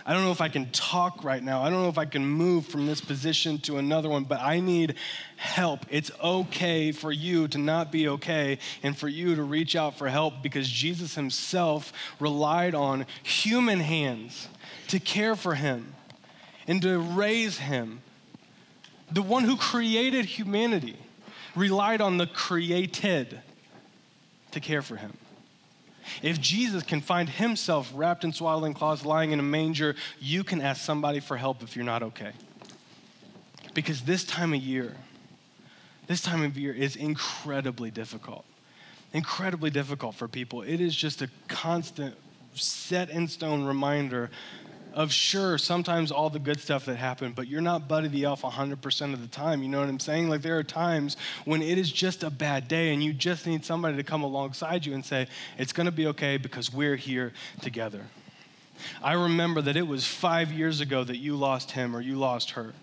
I 0.06 0.14
don't 0.14 0.24
know 0.24 0.32
if 0.32 0.42
I 0.42 0.50
can 0.50 0.70
talk 0.70 1.24
right 1.24 1.42
now. 1.42 1.64
I 1.64 1.72
don't 1.72 1.82
know 1.82 1.90
if 1.90 1.98
I 1.98 2.06
can 2.06 2.24
move 2.24 2.68
from 2.68 2.86
this 2.86 3.02
position 3.02 3.58
to 3.62 3.78
another 3.78 4.08
one, 4.08 4.24
but 4.24 4.40
I 4.40 4.60
need 4.60 4.96
help. 5.36 5.80
It's 5.90 6.12
okay 6.24 6.92
for 6.92 7.12
you 7.12 7.48
to 7.48 7.58
not 7.58 7.92
be 7.92 8.08
okay 8.10 8.60
and 8.84 8.96
for 8.96 9.08
you 9.08 9.36
to 9.36 9.42
reach 9.42 9.76
out 9.76 9.98
for 9.98 10.08
help 10.08 10.44
because 10.44 10.70
Jesus 10.70 11.16
himself 11.16 11.92
relied 12.20 12.76
on 12.76 13.08
human 13.24 13.80
hands 13.80 14.48
to 14.90 15.00
care 15.00 15.36
for 15.36 15.56
him 15.56 15.96
and 16.68 16.84
to 16.84 17.00
raise 17.00 17.58
him. 17.58 18.02
The 19.12 19.24
one 19.24 19.44
who 19.44 19.58
created 19.58 20.26
humanity 20.26 21.00
relied 21.56 22.02
on 22.02 22.18
the 22.18 22.28
created 22.28 23.40
to 24.52 24.60
care 24.60 24.82
for 24.82 24.96
him. 24.96 25.14
If 26.22 26.40
Jesus 26.40 26.84
can 26.84 27.02
find 27.02 27.28
himself 27.28 27.92
wrapped 27.94 28.24
in 28.24 28.32
swaddling 28.32 28.74
cloths, 28.74 29.06
lying 29.06 29.32
in 29.32 29.40
a 29.40 29.44
manger, 29.44 29.96
you 30.20 30.44
can 30.44 30.62
ask 30.62 30.82
somebody 30.82 31.20
for 31.20 31.38
help 31.38 31.64
if 31.64 31.76
you're 31.76 31.86
not 31.86 32.04
okay. 32.04 32.32
Because 33.74 34.02
this 34.02 34.24
time 34.24 34.54
of 34.54 34.62
year, 34.62 34.96
this 36.08 36.22
time 36.22 36.44
of 36.44 36.58
year 36.58 36.74
is 36.74 36.96
incredibly 36.96 37.92
difficult. 37.92 38.46
Incredibly 39.14 39.70
difficult 39.70 40.16
for 40.16 40.28
people. 40.28 40.62
It 40.62 40.80
is 40.80 40.96
just 40.96 41.22
a 41.22 41.30
constant, 41.48 42.16
set 42.54 43.10
in 43.10 43.28
stone 43.28 43.66
reminder 43.66 44.30
of 44.96 45.12
sure, 45.12 45.58
sometimes 45.58 46.10
all 46.10 46.30
the 46.30 46.40
good 46.40 46.60
stuff 46.60 46.86
that 46.86 46.96
happened, 46.96 47.36
but 47.36 47.48
you're 47.48 47.62
not 47.62 47.90
Buddy 47.90 48.08
the 48.08 48.24
Elf 48.24 48.44
100% 48.44 49.14
of 49.14 49.22
the 49.22 49.28
time. 49.28 49.62
You 49.62 49.68
know 49.68 49.82
what 49.82 49.90
I'm 49.90 50.00
saying? 50.00 50.30
Like 50.30 50.42
there 50.42 50.58
are 50.58 50.64
times 50.64 51.18
when 51.44 51.62
it 51.62 51.78
is 51.78 51.92
just 51.92 52.24
a 52.24 52.30
bad 52.30 52.70
day 52.70 52.94
and 52.94 53.04
you 53.04 53.12
just 53.12 53.46
need 53.46 53.66
somebody 53.66 53.98
to 53.98 54.04
come 54.04 54.24
alongside 54.24 54.86
you 54.86 54.94
and 54.94 55.06
say, 55.06 55.28
it's 55.58 55.74
going 55.74 55.86
to 55.86 55.92
be 55.92 56.08
okay 56.08 56.38
because 56.38 56.74
we're 56.74 56.96
here 56.96 57.34
together. 57.62 58.06
I 59.04 59.14
remember 59.14 59.62
that 59.62 59.76
it 59.76 59.86
was 59.86 60.06
five 60.06 60.52
years 60.52 60.80
ago 60.80 61.04
that 61.04 61.18
you 61.18 61.36
lost 61.36 61.72
him 61.72 61.94
or 61.94 62.00
you 62.00 62.16
lost 62.16 62.52
her. 62.52 62.74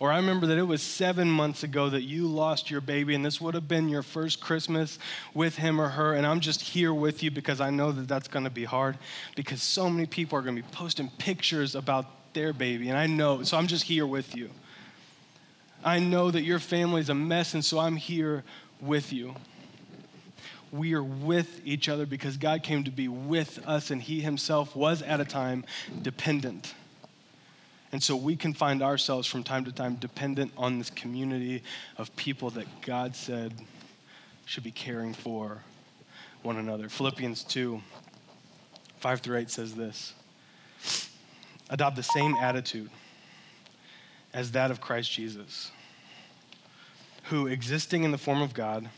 Or 0.00 0.12
I 0.12 0.16
remember 0.16 0.46
that 0.48 0.58
it 0.58 0.62
was 0.62 0.82
seven 0.82 1.30
months 1.30 1.62
ago 1.62 1.88
that 1.90 2.02
you 2.02 2.26
lost 2.26 2.70
your 2.70 2.80
baby, 2.80 3.14
and 3.14 3.24
this 3.24 3.40
would 3.40 3.54
have 3.54 3.68
been 3.68 3.88
your 3.88 4.02
first 4.02 4.40
Christmas 4.40 4.98
with 5.34 5.56
him 5.56 5.80
or 5.80 5.88
her. 5.88 6.14
And 6.14 6.26
I'm 6.26 6.40
just 6.40 6.60
here 6.60 6.92
with 6.92 7.22
you 7.22 7.30
because 7.30 7.60
I 7.60 7.70
know 7.70 7.92
that 7.92 8.08
that's 8.08 8.28
going 8.28 8.44
to 8.44 8.50
be 8.50 8.64
hard 8.64 8.98
because 9.36 9.62
so 9.62 9.88
many 9.88 10.06
people 10.06 10.38
are 10.38 10.42
going 10.42 10.56
to 10.56 10.62
be 10.62 10.68
posting 10.72 11.10
pictures 11.18 11.74
about 11.74 12.06
their 12.34 12.52
baby. 12.52 12.88
And 12.88 12.98
I 12.98 13.06
know, 13.06 13.42
so 13.42 13.56
I'm 13.56 13.66
just 13.66 13.84
here 13.84 14.06
with 14.06 14.36
you. 14.36 14.50
I 15.84 15.98
know 15.98 16.30
that 16.30 16.42
your 16.42 16.58
family 16.58 17.00
is 17.00 17.10
a 17.10 17.14
mess, 17.14 17.54
and 17.54 17.64
so 17.64 17.78
I'm 17.78 17.96
here 17.96 18.42
with 18.80 19.12
you. 19.12 19.34
We 20.72 20.94
are 20.94 21.02
with 21.02 21.60
each 21.64 21.88
other 21.88 22.06
because 22.06 22.36
God 22.36 22.62
came 22.62 22.84
to 22.84 22.90
be 22.90 23.06
with 23.06 23.60
us, 23.66 23.90
and 23.90 24.02
He 24.02 24.20
Himself 24.20 24.74
was 24.74 25.02
at 25.02 25.20
a 25.20 25.24
time 25.24 25.64
dependent. 26.02 26.74
And 27.94 28.02
so 28.02 28.16
we 28.16 28.34
can 28.34 28.52
find 28.52 28.82
ourselves 28.82 29.28
from 29.28 29.44
time 29.44 29.64
to 29.66 29.70
time 29.70 29.94
dependent 29.94 30.50
on 30.56 30.78
this 30.78 30.90
community 30.90 31.62
of 31.96 32.14
people 32.16 32.50
that 32.50 32.66
God 32.82 33.14
said 33.14 33.54
should 34.46 34.64
be 34.64 34.72
caring 34.72 35.14
for 35.14 35.62
one 36.42 36.56
another. 36.56 36.88
Philippians 36.88 37.44
2 37.44 37.80
5 38.98 39.20
through 39.20 39.36
8 39.36 39.48
says 39.48 39.76
this 39.76 40.12
Adopt 41.70 41.94
the 41.94 42.02
same 42.02 42.34
attitude 42.34 42.90
as 44.32 44.50
that 44.50 44.72
of 44.72 44.80
Christ 44.80 45.12
Jesus, 45.12 45.70
who, 47.26 47.46
existing 47.46 48.02
in 48.02 48.10
the 48.10 48.18
form 48.18 48.42
of 48.42 48.54
God, 48.54 48.88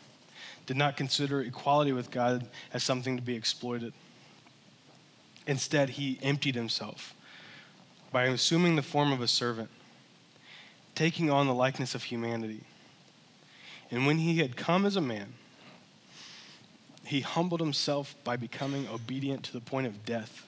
did 0.65 0.79
not 0.79 0.97
consider 0.97 1.43
equality 1.43 1.93
with 1.93 2.11
God 2.11 2.49
as 2.73 2.83
something 2.83 3.17
to 3.17 3.23
be 3.23 3.37
exploited. 3.37 3.93
Instead, 5.47 5.91
he 5.91 6.19
emptied 6.23 6.55
himself 6.55 7.13
by 8.17 8.25
assuming 8.29 8.77
the 8.77 8.83
form 8.83 9.13
of 9.13 9.21
a 9.21 9.29
servant, 9.29 9.69
taking 10.95 11.31
on 11.31 11.47
the 11.47 11.53
likeness 11.53 11.95
of 11.95 12.03
humanity. 12.03 12.63
And 13.91 14.07
when 14.07 14.17
he 14.17 14.39
had 14.39 14.57
come 14.57 14.87
as 14.87 14.97
a 14.97 15.03
man, 15.03 15.35
he 17.05 17.21
humbled 17.21 17.61
himself 17.61 18.15
by 18.25 18.39
becoming 18.39 18.89
obedient 18.89 19.43
to 19.43 19.53
the 19.53 19.61
point 19.61 19.87
of 19.87 20.07
death, 20.07 20.47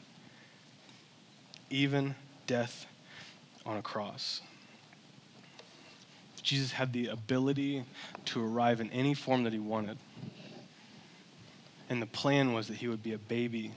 even 1.69 2.15
death 2.47 2.87
on 3.67 3.77
a 3.77 3.83
cross. 3.83 4.41
Jesus 6.41 6.73
had 6.73 6.95
the 6.95 7.09
ability 7.09 7.85
to 8.25 8.43
arrive 8.43 8.81
in 8.81 8.91
any 8.93 9.13
form 9.13 9.45
that 9.45 9.53
he 9.53 9.59
wanted. 9.59 9.99
And 11.91 12.01
the 12.01 12.07
plan 12.07 12.55
was 12.55 12.69
that 12.69 12.79
he 12.79 12.89
would 12.89 13.03
be 13.03 13.13
a 13.13 13.19
baby 13.19 13.73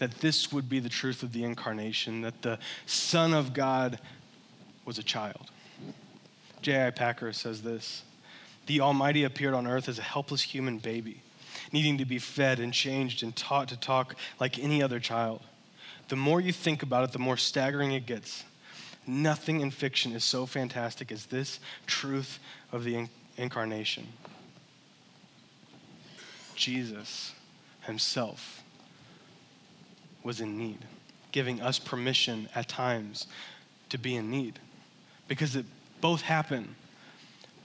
that 0.00 0.18
this 0.20 0.50
would 0.50 0.68
be 0.68 0.80
the 0.80 0.88
truth 0.88 1.22
of 1.22 1.32
the 1.32 1.44
incarnation, 1.44 2.22
that 2.22 2.42
the 2.42 2.58
Son 2.86 3.32
of 3.34 3.52
God 3.52 4.00
was 4.84 4.98
a 4.98 5.02
child. 5.02 5.50
J.I. 6.62 6.90
Packer 6.90 7.32
says 7.32 7.62
this 7.62 8.02
The 8.66 8.80
Almighty 8.80 9.24
appeared 9.24 9.54
on 9.54 9.66
earth 9.66 9.88
as 9.88 9.98
a 9.98 10.02
helpless 10.02 10.40
human 10.40 10.78
baby, 10.78 11.22
needing 11.70 11.98
to 11.98 12.06
be 12.06 12.18
fed 12.18 12.60
and 12.60 12.72
changed 12.72 13.22
and 13.22 13.36
taught 13.36 13.68
to 13.68 13.76
talk 13.78 14.16
like 14.40 14.58
any 14.58 14.82
other 14.82 14.98
child. 14.98 15.42
the 16.08 16.16
more 16.16 16.40
you 16.40 16.50
think 16.52 16.82
about 16.82 17.04
it, 17.04 17.12
the 17.12 17.18
more 17.18 17.36
staggering 17.36 17.92
it 17.92 18.06
gets. 18.06 18.42
Nothing 19.06 19.60
in 19.60 19.70
fiction 19.70 20.12
is 20.12 20.24
so 20.24 20.46
fantastic 20.46 21.12
as 21.12 21.26
this 21.26 21.60
truth 21.86 22.38
of 22.72 22.84
the 22.84 23.06
incarnation. 23.36 24.08
Jesus 26.54 27.34
himself 27.82 28.62
was 30.22 30.40
in 30.40 30.58
need, 30.58 30.78
giving 31.32 31.60
us 31.60 31.78
permission 31.78 32.48
at 32.54 32.68
times 32.68 33.26
to 33.88 33.98
be 33.98 34.16
in 34.16 34.30
need 34.30 34.58
because 35.28 35.56
it 35.56 35.66
both 36.00 36.22
happen 36.22 36.74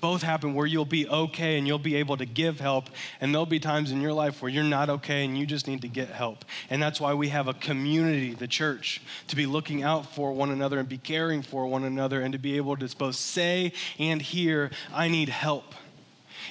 both 0.06 0.22
happen 0.22 0.54
where 0.54 0.68
you'll 0.68 0.86
be 0.86 1.08
okay 1.08 1.58
and 1.58 1.66
you'll 1.66 1.80
be 1.80 1.96
able 1.96 2.16
to 2.16 2.28
give 2.28 2.60
help, 2.60 2.92
and 3.22 3.34
there'll 3.34 3.46
be 3.46 3.60
times 3.60 3.90
in 3.90 4.02
your 4.02 4.14
life 4.14 4.40
where 4.40 4.52
you're 4.52 4.64
not 4.64 4.88
okay 4.88 5.26
and 5.26 5.36
you 5.36 5.48
just 5.48 5.68
need 5.68 5.82
to 5.82 5.88
get 5.88 6.10
help. 6.10 6.46
And 6.70 6.80
that's 6.80 7.02
why 7.02 7.16
we 7.16 7.30
have 7.30 7.48
a 7.48 7.56
community, 7.56 8.36
the 8.36 8.48
church, 8.48 9.02
to 9.30 9.36
be 9.36 9.48
looking 9.48 9.82
out 9.82 10.14
for 10.14 10.32
one 10.32 10.52
another 10.52 10.78
and 10.78 10.88
be 10.88 11.00
caring 11.00 11.42
for 11.42 11.66
one 11.66 11.84
another 11.84 12.22
and 12.22 12.34
to 12.34 12.38
be 12.38 12.58
able 12.58 12.78
to 12.78 12.96
both 12.96 13.16
say 13.16 13.74
and 13.98 14.22
hear, 14.22 14.70
I 14.94 15.08
need 15.08 15.30
help. 15.30 15.74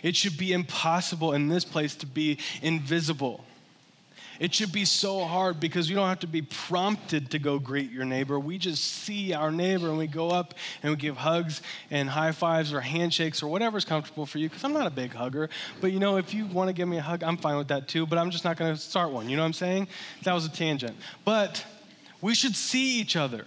It 0.02 0.16
should 0.16 0.36
be 0.36 0.52
impossible 0.52 1.32
in 1.32 1.46
this 1.46 1.64
place 1.64 1.94
to 1.96 2.06
be 2.06 2.38
invisible. 2.60 3.44
It 4.40 4.52
should 4.54 4.72
be 4.72 4.84
so 4.84 5.24
hard 5.24 5.60
because 5.60 5.88
you 5.88 5.94
don't 5.94 6.08
have 6.08 6.20
to 6.20 6.26
be 6.26 6.42
prompted 6.42 7.30
to 7.30 7.38
go 7.38 7.58
greet 7.58 7.90
your 7.90 8.04
neighbor. 8.04 8.38
We 8.38 8.58
just 8.58 8.82
see 8.82 9.32
our 9.32 9.52
neighbor 9.52 9.88
and 9.88 9.98
we 9.98 10.06
go 10.06 10.30
up 10.30 10.54
and 10.82 10.90
we 10.90 10.96
give 10.96 11.16
hugs 11.16 11.62
and 11.90 12.08
high 12.08 12.32
fives 12.32 12.72
or 12.72 12.80
handshakes 12.80 13.42
or 13.42 13.48
whatever's 13.48 13.84
comfortable 13.84 14.26
for 14.26 14.38
you 14.38 14.48
because 14.48 14.64
I'm 14.64 14.72
not 14.72 14.86
a 14.86 14.90
big 14.90 15.12
hugger. 15.12 15.50
But 15.80 15.92
you 15.92 16.00
know, 16.00 16.16
if 16.16 16.34
you 16.34 16.46
want 16.46 16.68
to 16.68 16.72
give 16.72 16.88
me 16.88 16.98
a 16.98 17.02
hug, 17.02 17.22
I'm 17.22 17.36
fine 17.36 17.56
with 17.56 17.68
that 17.68 17.88
too, 17.88 18.06
but 18.06 18.18
I'm 18.18 18.30
just 18.30 18.44
not 18.44 18.56
going 18.56 18.74
to 18.74 18.80
start 18.80 19.10
one. 19.10 19.28
You 19.28 19.36
know 19.36 19.42
what 19.42 19.48
I'm 19.48 19.52
saying? 19.52 19.88
That 20.24 20.32
was 20.32 20.44
a 20.46 20.50
tangent. 20.50 20.96
But 21.24 21.64
we 22.20 22.34
should 22.34 22.56
see 22.56 23.00
each 23.00 23.16
other 23.16 23.44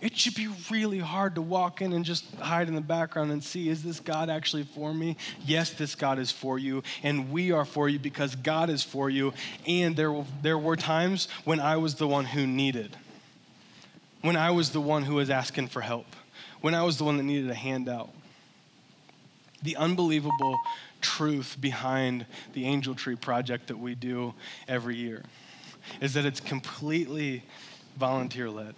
it 0.00 0.16
should 0.16 0.34
be 0.34 0.48
really 0.70 0.98
hard 0.98 1.34
to 1.34 1.42
walk 1.42 1.82
in 1.82 1.92
and 1.92 2.04
just 2.04 2.24
hide 2.36 2.68
in 2.68 2.74
the 2.74 2.80
background 2.80 3.30
and 3.30 3.42
see 3.42 3.68
is 3.68 3.82
this 3.82 4.00
God 4.00 4.30
actually 4.30 4.62
for 4.62 4.94
me? 4.94 5.16
Yes, 5.44 5.70
this 5.70 5.94
God 5.94 6.18
is 6.18 6.30
for 6.30 6.58
you, 6.58 6.82
and 7.02 7.30
we 7.30 7.52
are 7.52 7.64
for 7.64 7.88
you 7.88 7.98
because 7.98 8.34
God 8.34 8.70
is 8.70 8.82
for 8.82 9.10
you. 9.10 9.32
And 9.66 9.96
there, 9.96 10.24
there 10.42 10.58
were 10.58 10.76
times 10.76 11.28
when 11.44 11.60
I 11.60 11.76
was 11.76 11.96
the 11.96 12.08
one 12.08 12.24
who 12.24 12.46
needed, 12.46 12.96
when 14.22 14.36
I 14.36 14.50
was 14.50 14.70
the 14.70 14.80
one 14.80 15.02
who 15.02 15.16
was 15.16 15.30
asking 15.30 15.68
for 15.68 15.80
help, 15.80 16.06
when 16.60 16.74
I 16.74 16.82
was 16.82 16.96
the 16.96 17.04
one 17.04 17.16
that 17.18 17.24
needed 17.24 17.50
a 17.50 17.54
handout. 17.54 18.10
The 19.62 19.76
unbelievable 19.76 20.56
truth 21.02 21.58
behind 21.60 22.24
the 22.54 22.64
Angel 22.64 22.94
Tree 22.94 23.16
project 23.16 23.66
that 23.68 23.78
we 23.78 23.94
do 23.94 24.32
every 24.66 24.96
year 24.96 25.22
is 26.00 26.14
that 26.14 26.24
it's 26.24 26.40
completely 26.40 27.42
volunteer 27.98 28.48
led. 28.48 28.74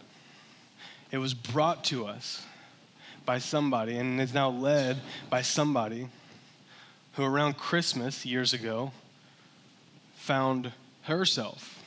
It 1.12 1.18
was 1.18 1.34
brought 1.34 1.84
to 1.84 2.06
us 2.06 2.42
by 3.26 3.38
somebody 3.38 3.98
and 3.98 4.18
is 4.18 4.32
now 4.32 4.48
led 4.48 4.98
by 5.28 5.42
somebody 5.42 6.08
who, 7.12 7.24
around 7.24 7.58
Christmas 7.58 8.24
years 8.24 8.54
ago, 8.54 8.92
found 10.14 10.72
herself 11.02 11.82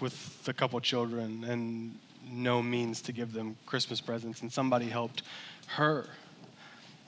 with 0.00 0.42
a 0.48 0.52
couple 0.52 0.80
children 0.80 1.44
and 1.44 1.96
no 2.28 2.60
means 2.60 3.00
to 3.02 3.12
give 3.12 3.32
them 3.32 3.56
Christmas 3.66 4.00
presents, 4.00 4.42
and 4.42 4.52
somebody 4.52 4.88
helped 4.88 5.22
her. 5.68 6.08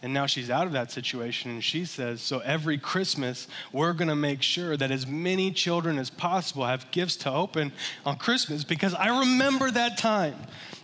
And 0.02 0.12
now 0.12 0.26
she's 0.26 0.50
out 0.50 0.66
of 0.66 0.72
that 0.74 0.92
situation, 0.92 1.50
and 1.50 1.64
she 1.64 1.85
says, 1.87 2.20
So 2.20 2.40
every 2.40 2.76
Christmas, 2.76 3.48
we're 3.72 3.94
going 3.94 4.09
to 4.09 4.16
make 4.16 4.42
sure 4.42 4.76
that 4.76 4.90
as 4.90 5.06
many 5.06 5.50
children 5.50 5.98
as 5.98 6.11
possible 6.11 6.66
have 6.66 6.90
gifts 6.90 7.16
to 7.16 7.32
open 7.32 7.72
on 8.04 8.16
Christmas 8.16 8.62
because 8.62 8.92
I 8.92 9.20
remember 9.20 9.70
that 9.70 9.96
time. 9.96 10.37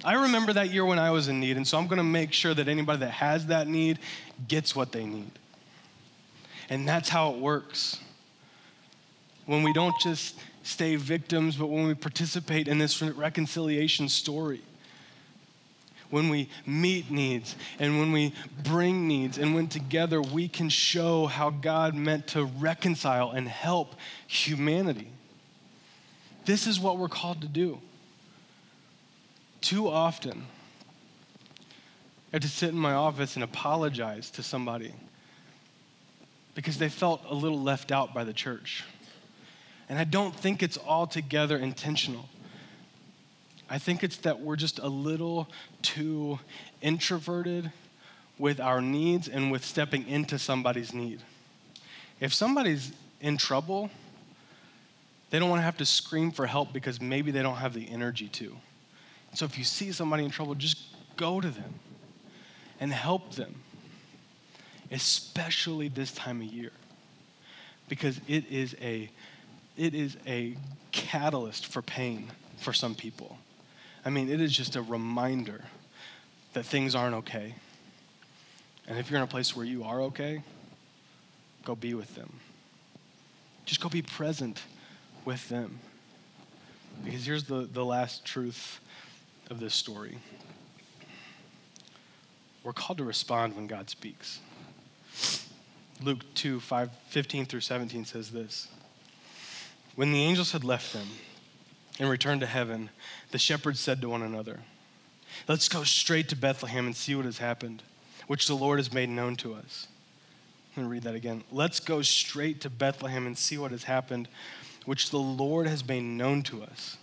I 0.03 0.23
remember 0.23 0.55
that 0.55 0.71
year 0.71 0.85
when 0.85 0.99
I 0.99 1.11
was 1.11 1.29
in 1.29 1.41
need, 1.41 1.57
and 1.57 1.67
so 1.67 1.79
I'm 1.79 1.87
going 1.87 1.99
to 1.99 2.05
make 2.05 2.33
sure 2.33 2.55
that 2.55 2.69
anybody 2.69 3.01
that 3.01 3.11
has 3.11 3.47
that 3.47 3.69
need 3.69 3.99
gets 4.49 4.75
what 4.75 4.93
they 4.93 5.05
need. 5.05 5.31
And 6.71 6.89
that's 6.89 7.11
how 7.11 7.33
it 7.33 7.39
works. 7.39 8.01
When 9.45 9.63
we 9.63 9.75
don't 9.75 9.95
just 10.01 10.39
stay 10.63 10.97
victims, 10.97 11.57
but 11.57 11.67
when 11.67 11.87
we 11.87 11.95
participate 11.95 12.67
in 12.67 12.79
this 12.79 13.03
reconciliation 13.03 14.09
story 14.09 14.63
when 16.13 16.29
we 16.29 16.47
meet 16.67 17.11
needs 17.11 17.57
and 17.79 17.99
when 17.99 18.13
we 18.13 18.35
bring 18.63 19.09
needs, 19.09 19.39
and 19.39 19.55
when 19.55 19.67
together 19.67 20.21
we 20.21 20.47
can 20.47 20.69
show 20.69 21.27
how 21.27 21.49
God 21.49 21.95
meant 21.95 22.27
to 22.29 22.45
reconcile 22.45 23.31
and 23.31 23.49
help 23.49 23.95
humanity. 24.27 25.09
This 26.45 26.67
is 26.67 26.79
what 26.79 26.99
we're 26.99 27.09
called 27.09 27.41
to 27.41 27.49
do. 27.49 27.81
Too 29.63 29.89
often, 29.89 30.45
I 32.31 32.37
had 32.37 32.43
to 32.43 32.49
sit 32.49 32.69
in 32.69 32.77
my 32.77 32.93
office 32.93 33.37
and 33.37 33.43
apologize 33.43 34.31
to 34.33 34.43
somebody 34.43 34.93
because 36.55 36.77
they 36.77 36.91
felt 36.91 37.23
a 37.27 37.35
little 37.35 37.61
left 37.61 37.91
out 37.91 38.13
by 38.13 38.25
the 38.25 38.35
church. 38.35 38.85
And 39.89 39.99
I 39.99 40.05
don't 40.05 40.35
think 40.35 40.63
it's 40.63 40.77
altogether 40.77 41.57
intentional. 41.57 42.29
I 43.73 43.79
think 43.79 44.05
it's 44.05 44.19
that 44.19 44.39
we're 44.39 44.57
just 44.57 44.81
a 44.81 44.87
little 44.87 45.49
too 45.81 46.39
introverted 46.83 47.73
with 48.39 48.61
our 48.61 48.83
needs 48.83 49.29
and 49.29 49.51
with 49.51 49.65
stepping 49.65 50.07
into 50.07 50.39
somebody's 50.39 50.93
need. 50.93 51.23
If 52.21 52.35
somebody's 52.35 52.93
in 53.23 53.39
trouble, 53.39 53.89
they 55.31 55.39
don't 55.39 55.49
want 55.49 55.61
to 55.61 55.65
have 55.65 55.79
to 55.79 55.87
scream 55.87 56.33
for 56.33 56.47
help 56.47 56.75
because 56.75 57.01
maybe 57.01 57.31
they 57.31 57.41
don't 57.41 57.57
have 57.57 57.73
the 57.73 57.89
energy 57.89 58.29
to. 58.29 58.55
So 59.33 59.47
if 59.47 59.57
you 59.57 59.65
see 59.65 59.91
somebody 59.91 60.27
in 60.27 60.31
trouble, 60.31 60.55
just 60.55 60.77
go 61.17 61.41
to 61.41 61.49
them 61.49 61.73
and 62.79 62.93
help 62.93 63.37
them, 63.37 63.55
especially 64.91 65.89
this 65.89 66.13
time 66.13 66.43
of 66.43 66.47
year, 66.49 66.73
because 67.89 68.21
it 68.29 68.45
is 68.51 68.77
a, 68.83 69.09
it 69.79 69.95
is 69.95 70.19
a 70.27 70.59
catalyst 70.91 71.69
for 71.69 71.81
pain 71.81 72.31
for 72.59 72.75
some 72.75 72.95
people. 72.95 73.39
I 74.05 74.11
mean, 74.11 74.29
it 74.29 74.41
is 74.41 74.53
just 74.53 74.77
a 74.77 74.83
reminder 74.83 75.63
that 76.55 76.65
things 76.65 76.95
aren't 76.95 77.15
okay. 77.17 77.55
And 78.89 78.99
if 78.99 79.11
you're 79.11 79.19
in 79.19 79.25
a 79.25 79.29
place 79.29 79.55
where 79.57 79.65
you 79.65 79.85
are 79.85 80.01
okay, 80.03 80.43
go 81.65 81.75
be 81.75 81.95
with 81.95 82.15
them. 82.15 82.33
Just 83.65 83.81
go 83.81 83.89
be 83.89 84.03
present 84.03 84.63
with 85.25 85.49
them. 85.49 85.79
Because 87.05 87.25
here's 87.25 87.45
the, 87.45 87.69
the 87.73 87.85
last 87.85 88.25
truth 88.25 88.81
of 89.51 89.61
this 89.61 89.75
story 89.75 90.19
we're 92.65 92.73
called 92.73 92.99
to 92.99 93.05
respond 93.05 93.57
when 93.57 93.67
God 93.67 93.91
speaks. 93.91 94.39
Luke 96.01 96.21
2 96.35 96.61
5, 96.61 96.91
15 97.09 97.47
through 97.47 97.61
17 97.61 98.05
says 98.05 98.31
this 98.31 98.69
When 99.97 100.13
the 100.13 100.23
angels 100.23 100.53
had 100.53 100.65
left 100.65 100.93
them, 100.93 101.09
and 101.99 102.09
returned 102.09 102.41
to 102.41 102.47
heaven, 102.47 102.91
the 103.31 103.39
shepherds 103.39 103.81
said 103.81 104.01
to 104.01 104.09
one 104.09 104.23
another, 104.23 104.61
Let's 105.49 105.69
go 105.69 105.85
straight 105.85 106.29
to 106.29 106.37
Bethlehem 106.37 106.87
and 106.87 106.97
see 106.97 107.15
what 107.15 107.25
has 107.25 107.39
happened, 107.39 107.83
which 108.27 108.47
the 108.47 108.55
Lord 108.55 108.79
has 108.79 108.93
made 108.93 109.09
known 109.09 109.37
to 109.37 109.55
us. 109.55 109.89
I'm 110.71 110.83
going 110.83 110.89
to 110.89 110.93
read 110.93 111.03
that 111.03 111.15
again. 111.15 111.45
Let's 111.51 111.81
go 111.81 112.01
straight 112.03 112.61
to 112.63 112.71
Bethlehem 112.71 113.27
and 113.27 113.37
see 113.37 113.59
what 113.59 113.73
has 113.73 113.85
happened, 113.85 114.29
which 114.87 115.11
the 115.11 115.19
Lord 115.19 115.67
has 115.67 115.87
made 115.87 116.03
known 116.03 116.43
to 116.45 116.63
us. 116.63 116.97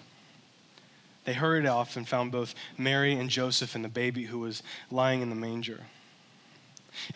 They 1.26 1.34
hurried 1.34 1.68
off 1.68 1.96
and 1.96 2.08
found 2.08 2.32
both 2.32 2.56
Mary 2.78 3.14
and 3.14 3.30
Joseph 3.30 3.76
and 3.76 3.86
the 3.86 3.90
baby 3.90 4.24
who 4.24 4.40
was 4.40 4.64
lying 4.90 5.22
in 5.22 5.30
the 5.30 5.36
manger. 5.36 5.82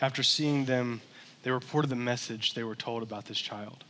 After 0.00 0.22
seeing 0.22 0.66
them, 0.66 1.00
they 1.42 1.50
reported 1.50 1.88
the 1.88 1.96
message 1.96 2.54
they 2.54 2.62
were 2.62 2.76
told 2.76 3.02
about 3.02 3.24
this 3.24 3.38
child. 3.38 3.82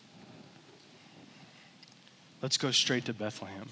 Let's 2.45 2.59
go 2.59 2.73
straight 2.73 3.07
to 3.07 3.15
Bethlehem. 3.15 3.71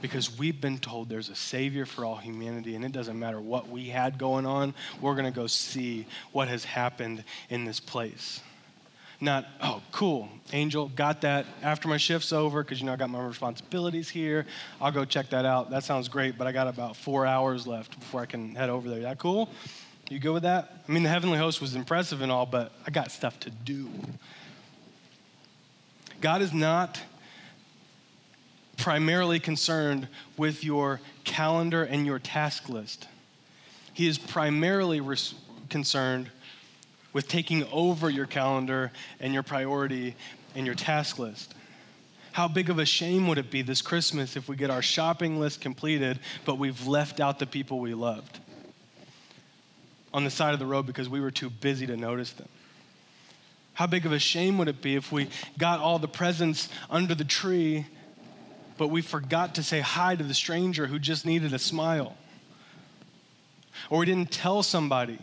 Because 0.00 0.38
we've 0.38 0.60
been 0.60 0.78
told 0.78 1.08
there's 1.08 1.30
a 1.30 1.34
Savior 1.34 1.84
for 1.84 2.04
all 2.04 2.14
humanity, 2.14 2.76
and 2.76 2.84
it 2.84 2.92
doesn't 2.92 3.18
matter 3.18 3.40
what 3.40 3.68
we 3.68 3.88
had 3.88 4.18
going 4.18 4.46
on, 4.46 4.72
we're 5.00 5.16
going 5.16 5.24
to 5.24 5.32
go 5.32 5.48
see 5.48 6.06
what 6.30 6.46
has 6.46 6.62
happened 6.62 7.24
in 7.48 7.64
this 7.64 7.80
place. 7.80 8.40
Not, 9.20 9.48
oh, 9.60 9.82
cool, 9.90 10.28
angel, 10.52 10.92
got 10.94 11.22
that 11.22 11.44
after 11.60 11.88
my 11.88 11.96
shift's 11.96 12.32
over, 12.32 12.62
because 12.62 12.78
you 12.78 12.86
know 12.86 12.92
I 12.92 12.96
got 12.96 13.10
my 13.10 13.20
responsibilities 13.20 14.08
here. 14.08 14.46
I'll 14.80 14.92
go 14.92 15.04
check 15.04 15.30
that 15.30 15.44
out. 15.44 15.70
That 15.70 15.82
sounds 15.82 16.06
great, 16.06 16.38
but 16.38 16.46
I 16.46 16.52
got 16.52 16.68
about 16.68 16.94
four 16.94 17.26
hours 17.26 17.66
left 17.66 17.98
before 17.98 18.20
I 18.20 18.26
can 18.26 18.54
head 18.54 18.70
over 18.70 18.88
there. 18.88 19.00
That 19.00 19.18
cool? 19.18 19.48
You 20.08 20.20
good 20.20 20.34
with 20.34 20.44
that? 20.44 20.84
I 20.88 20.92
mean, 20.92 21.02
the 21.02 21.08
heavenly 21.08 21.38
host 21.38 21.60
was 21.60 21.74
impressive 21.74 22.22
and 22.22 22.30
all, 22.30 22.46
but 22.46 22.70
I 22.86 22.92
got 22.92 23.10
stuff 23.10 23.40
to 23.40 23.50
do. 23.50 23.90
God 26.20 26.42
is 26.42 26.52
not 26.52 27.00
primarily 28.80 29.38
concerned 29.38 30.08
with 30.36 30.64
your 30.64 31.00
calendar 31.24 31.84
and 31.84 32.06
your 32.06 32.18
task 32.18 32.68
list. 32.68 33.06
He 33.92 34.06
is 34.06 34.18
primarily 34.18 35.00
res- 35.00 35.34
concerned 35.68 36.30
with 37.12 37.28
taking 37.28 37.64
over 37.72 38.08
your 38.08 38.26
calendar 38.26 38.90
and 39.20 39.34
your 39.34 39.42
priority 39.42 40.16
and 40.54 40.64
your 40.66 40.74
task 40.74 41.18
list. 41.18 41.54
How 42.32 42.48
big 42.48 42.70
of 42.70 42.78
a 42.78 42.84
shame 42.84 43.26
would 43.28 43.38
it 43.38 43.50
be 43.50 43.62
this 43.62 43.82
Christmas 43.82 44.36
if 44.36 44.48
we 44.48 44.56
get 44.56 44.70
our 44.70 44.82
shopping 44.82 45.40
list 45.40 45.60
completed, 45.60 46.20
but 46.44 46.58
we've 46.58 46.86
left 46.86 47.20
out 47.20 47.38
the 47.38 47.46
people 47.46 47.80
we 47.80 47.94
loved 47.94 48.38
on 50.12 50.24
the 50.24 50.30
side 50.30 50.54
of 50.54 50.58
the 50.58 50.66
road 50.66 50.86
because 50.86 51.08
we 51.08 51.20
were 51.20 51.30
too 51.30 51.50
busy 51.50 51.86
to 51.86 51.96
notice 51.96 52.32
them? 52.32 52.48
How 53.74 53.86
big 53.86 54.06
of 54.06 54.12
a 54.12 54.18
shame 54.18 54.58
would 54.58 54.68
it 54.68 54.82
be 54.82 54.94
if 54.96 55.10
we 55.10 55.28
got 55.58 55.80
all 55.80 55.98
the 55.98 56.08
presents 56.08 56.68
under 56.88 57.14
the 57.14 57.24
tree, 57.24 57.86
but 58.80 58.88
we 58.88 59.02
forgot 59.02 59.56
to 59.56 59.62
say 59.62 59.80
hi 59.80 60.16
to 60.16 60.24
the 60.24 60.32
stranger 60.32 60.86
who 60.86 60.98
just 60.98 61.26
needed 61.26 61.52
a 61.52 61.58
smile? 61.58 62.16
Or 63.90 63.98
we 63.98 64.06
didn't 64.06 64.30
tell 64.30 64.62
somebody 64.62 65.18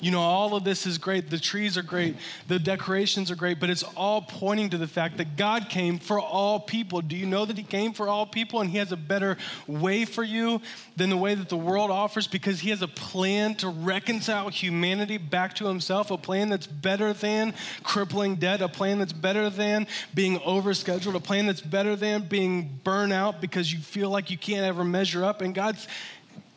you 0.00 0.10
know, 0.10 0.20
all 0.20 0.54
of 0.54 0.64
this 0.64 0.86
is 0.86 0.98
great. 0.98 1.30
The 1.30 1.38
trees 1.38 1.76
are 1.76 1.82
great. 1.82 2.16
The 2.46 2.58
decorations 2.58 3.30
are 3.30 3.36
great, 3.36 3.60
but 3.60 3.70
it's 3.70 3.82
all 3.82 4.22
pointing 4.22 4.70
to 4.70 4.78
the 4.78 4.86
fact 4.86 5.16
that 5.18 5.36
God 5.36 5.68
came 5.68 5.98
for 5.98 6.20
all 6.20 6.60
people. 6.60 7.00
Do 7.00 7.16
you 7.16 7.26
know 7.26 7.44
that 7.44 7.56
He 7.56 7.64
came 7.64 7.92
for 7.92 8.08
all 8.08 8.26
people 8.26 8.60
and 8.60 8.70
He 8.70 8.78
has 8.78 8.92
a 8.92 8.96
better 8.96 9.36
way 9.66 10.04
for 10.04 10.22
you 10.22 10.60
than 10.96 11.10
the 11.10 11.16
way 11.16 11.34
that 11.34 11.48
the 11.48 11.56
world 11.56 11.90
offers 11.90 12.26
because 12.26 12.60
He 12.60 12.70
has 12.70 12.82
a 12.82 12.88
plan 12.88 13.54
to 13.56 13.68
reconcile 13.68 14.48
humanity 14.48 15.18
back 15.18 15.54
to 15.56 15.66
Himself, 15.66 16.10
a 16.10 16.18
plan 16.18 16.48
that's 16.48 16.66
better 16.66 17.12
than 17.12 17.54
crippling 17.82 18.36
debt, 18.36 18.62
a 18.62 18.68
plan 18.68 18.98
that's 18.98 19.12
better 19.12 19.50
than 19.50 19.86
being 20.14 20.38
overscheduled, 20.40 21.14
a 21.14 21.20
plan 21.20 21.46
that's 21.46 21.60
better 21.60 21.96
than 21.96 22.22
being 22.22 22.80
burnt 22.84 23.12
out 23.12 23.40
because 23.40 23.72
you 23.72 23.78
feel 23.78 24.10
like 24.10 24.30
you 24.30 24.38
can't 24.38 24.64
ever 24.64 24.84
measure 24.84 25.24
up. 25.24 25.40
And 25.40 25.54
God's 25.54 25.86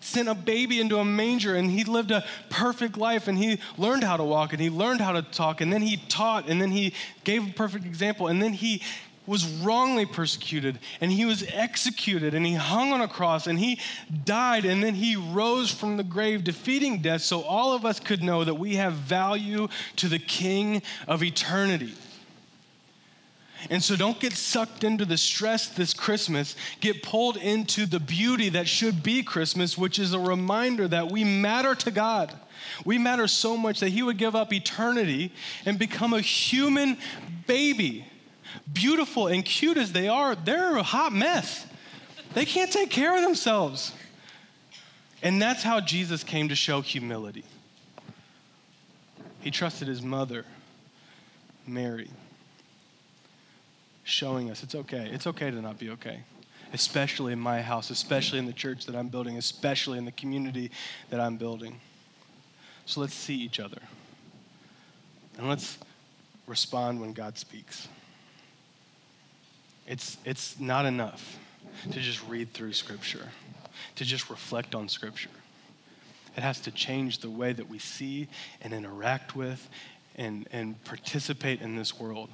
sent 0.01 0.27
a 0.27 0.35
baby 0.35 0.79
into 0.79 0.97
a 0.97 1.05
manger 1.05 1.55
and 1.55 1.69
he 1.71 1.83
lived 1.83 2.11
a 2.11 2.25
perfect 2.49 2.97
life 2.97 3.27
and 3.27 3.37
he 3.37 3.59
learned 3.77 4.03
how 4.03 4.17
to 4.17 4.23
walk 4.23 4.51
and 4.51 4.61
he 4.61 4.69
learned 4.69 4.99
how 4.99 5.13
to 5.13 5.21
talk 5.21 5.61
and 5.61 5.71
then 5.71 5.81
he 5.81 5.97
taught 6.09 6.49
and 6.49 6.61
then 6.61 6.71
he 6.71 6.93
gave 7.23 7.47
a 7.47 7.53
perfect 7.53 7.85
example 7.85 8.27
and 8.27 8.41
then 8.41 8.53
he 8.53 8.81
was 9.27 9.45
wrongly 9.45 10.05
persecuted 10.05 10.79
and 10.99 11.11
he 11.11 11.25
was 11.25 11.43
executed 11.53 12.33
and 12.33 12.45
he 12.45 12.55
hung 12.55 12.91
on 12.91 13.01
a 13.01 13.07
cross 13.07 13.47
and 13.47 13.59
he 13.59 13.79
died 14.25 14.65
and 14.65 14.83
then 14.83 14.95
he 14.95 15.15
rose 15.15 15.71
from 15.71 15.95
the 15.95 16.03
grave 16.03 16.43
defeating 16.43 17.01
death 17.01 17.21
so 17.21 17.41
all 17.43 17.73
of 17.73 17.85
us 17.85 17.99
could 17.99 18.23
know 18.23 18.43
that 18.43 18.55
we 18.55 18.75
have 18.75 18.93
value 18.93 19.67
to 19.95 20.07
the 20.07 20.19
king 20.19 20.81
of 21.07 21.23
eternity 21.23 21.93
and 23.69 23.83
so 23.83 23.95
don't 23.95 24.19
get 24.19 24.33
sucked 24.33 24.83
into 24.83 25.05
the 25.05 25.17
stress 25.17 25.67
this 25.67 25.93
Christmas. 25.93 26.55
Get 26.79 27.03
pulled 27.03 27.37
into 27.37 27.85
the 27.85 27.99
beauty 27.99 28.49
that 28.49 28.67
should 28.67 29.03
be 29.03 29.21
Christmas, 29.21 29.77
which 29.77 29.99
is 29.99 30.13
a 30.13 30.19
reminder 30.19 30.87
that 30.87 31.11
we 31.11 31.23
matter 31.23 31.75
to 31.75 31.91
God. 31.91 32.33
We 32.85 32.97
matter 32.97 33.27
so 33.27 33.55
much 33.55 33.79
that 33.81 33.89
He 33.89 34.01
would 34.01 34.17
give 34.17 34.35
up 34.35 34.51
eternity 34.51 35.31
and 35.65 35.77
become 35.77 36.13
a 36.13 36.21
human 36.21 36.97
baby. 37.45 38.05
Beautiful 38.71 39.27
and 39.27 39.45
cute 39.45 39.77
as 39.77 39.91
they 39.91 40.07
are, 40.07 40.35
they're 40.35 40.75
a 40.75 40.83
hot 40.83 41.13
mess. 41.13 41.65
They 42.33 42.45
can't 42.45 42.71
take 42.71 42.89
care 42.89 43.15
of 43.15 43.21
themselves. 43.21 43.93
And 45.21 45.41
that's 45.41 45.61
how 45.61 45.81
Jesus 45.81 46.23
came 46.23 46.49
to 46.49 46.55
show 46.55 46.81
humility. 46.81 47.43
He 49.41 49.51
trusted 49.51 49.87
his 49.87 50.01
mother, 50.01 50.45
Mary 51.67 52.09
showing 54.03 54.49
us 54.49 54.63
it's 54.63 54.75
okay. 54.75 55.09
It's 55.11 55.27
okay 55.27 55.51
to 55.51 55.61
not 55.61 55.79
be 55.79 55.89
okay, 55.91 56.21
especially 56.73 57.33
in 57.33 57.39
my 57.39 57.61
house, 57.61 57.89
especially 57.89 58.39
in 58.39 58.45
the 58.45 58.53
church 58.53 58.85
that 58.85 58.95
I'm 58.95 59.07
building, 59.07 59.37
especially 59.37 59.97
in 59.97 60.05
the 60.05 60.11
community 60.11 60.71
that 61.09 61.19
I'm 61.19 61.37
building. 61.37 61.79
So 62.85 63.01
let's 63.01 63.13
see 63.13 63.35
each 63.35 63.59
other. 63.59 63.81
And 65.37 65.47
let's 65.47 65.77
respond 66.47 66.99
when 66.99 67.13
God 67.13 67.37
speaks. 67.37 67.87
It's, 69.87 70.17
it's 70.25 70.59
not 70.59 70.85
enough 70.85 71.37
to 71.91 71.99
just 71.99 72.25
read 72.27 72.53
through 72.53 72.73
Scripture, 72.73 73.27
to 73.95 74.05
just 74.05 74.29
reflect 74.29 74.75
on 74.75 74.89
Scripture. 74.89 75.29
It 76.35 76.43
has 76.43 76.59
to 76.61 76.71
change 76.71 77.19
the 77.19 77.29
way 77.29 77.53
that 77.53 77.69
we 77.69 77.79
see 77.79 78.27
and 78.61 78.73
interact 78.73 79.35
with 79.35 79.67
and, 80.15 80.47
and 80.51 80.81
participate 80.83 81.61
in 81.61 81.75
this 81.75 81.99
world 81.99 82.29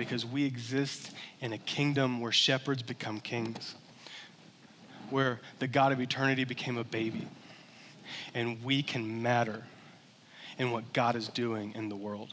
because 0.00 0.24
we 0.24 0.46
exist 0.46 1.10
in 1.42 1.52
a 1.52 1.58
kingdom 1.58 2.22
where 2.22 2.32
shepherds 2.32 2.82
become 2.82 3.20
kings, 3.20 3.74
where 5.10 5.38
the 5.58 5.68
God 5.68 5.92
of 5.92 6.00
eternity 6.00 6.44
became 6.44 6.78
a 6.78 6.84
baby, 6.84 7.28
and 8.32 8.64
we 8.64 8.82
can 8.82 9.22
matter 9.22 9.62
in 10.56 10.70
what 10.70 10.94
God 10.94 11.16
is 11.16 11.28
doing 11.28 11.74
in 11.74 11.90
the 11.90 11.96
world. 11.96 12.32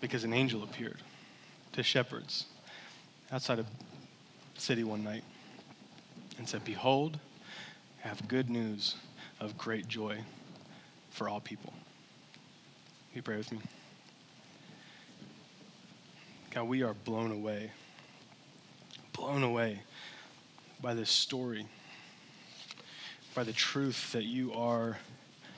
Because 0.00 0.24
an 0.24 0.32
angel 0.32 0.62
appeared 0.62 0.96
to 1.72 1.82
shepherds 1.82 2.46
outside 3.30 3.58
the 3.58 3.66
city 4.56 4.84
one 4.84 5.04
night 5.04 5.24
and 6.38 6.48
said, 6.48 6.64
Behold, 6.64 7.18
I 8.02 8.08
have 8.08 8.26
good 8.28 8.48
news 8.48 8.96
of 9.40 9.58
great 9.58 9.88
joy 9.88 10.20
for 11.10 11.28
all 11.28 11.40
people. 11.40 11.74
You 13.12 13.20
pray 13.20 13.36
with 13.36 13.52
me? 13.52 13.58
God, 16.52 16.64
we 16.64 16.82
are 16.82 16.92
blown 16.92 17.32
away, 17.32 17.70
blown 19.14 19.42
away 19.42 19.80
by 20.82 20.92
this 20.92 21.08
story, 21.08 21.64
by 23.34 23.42
the 23.42 23.54
truth 23.54 24.12
that 24.12 24.24
you 24.24 24.52
are 24.52 24.98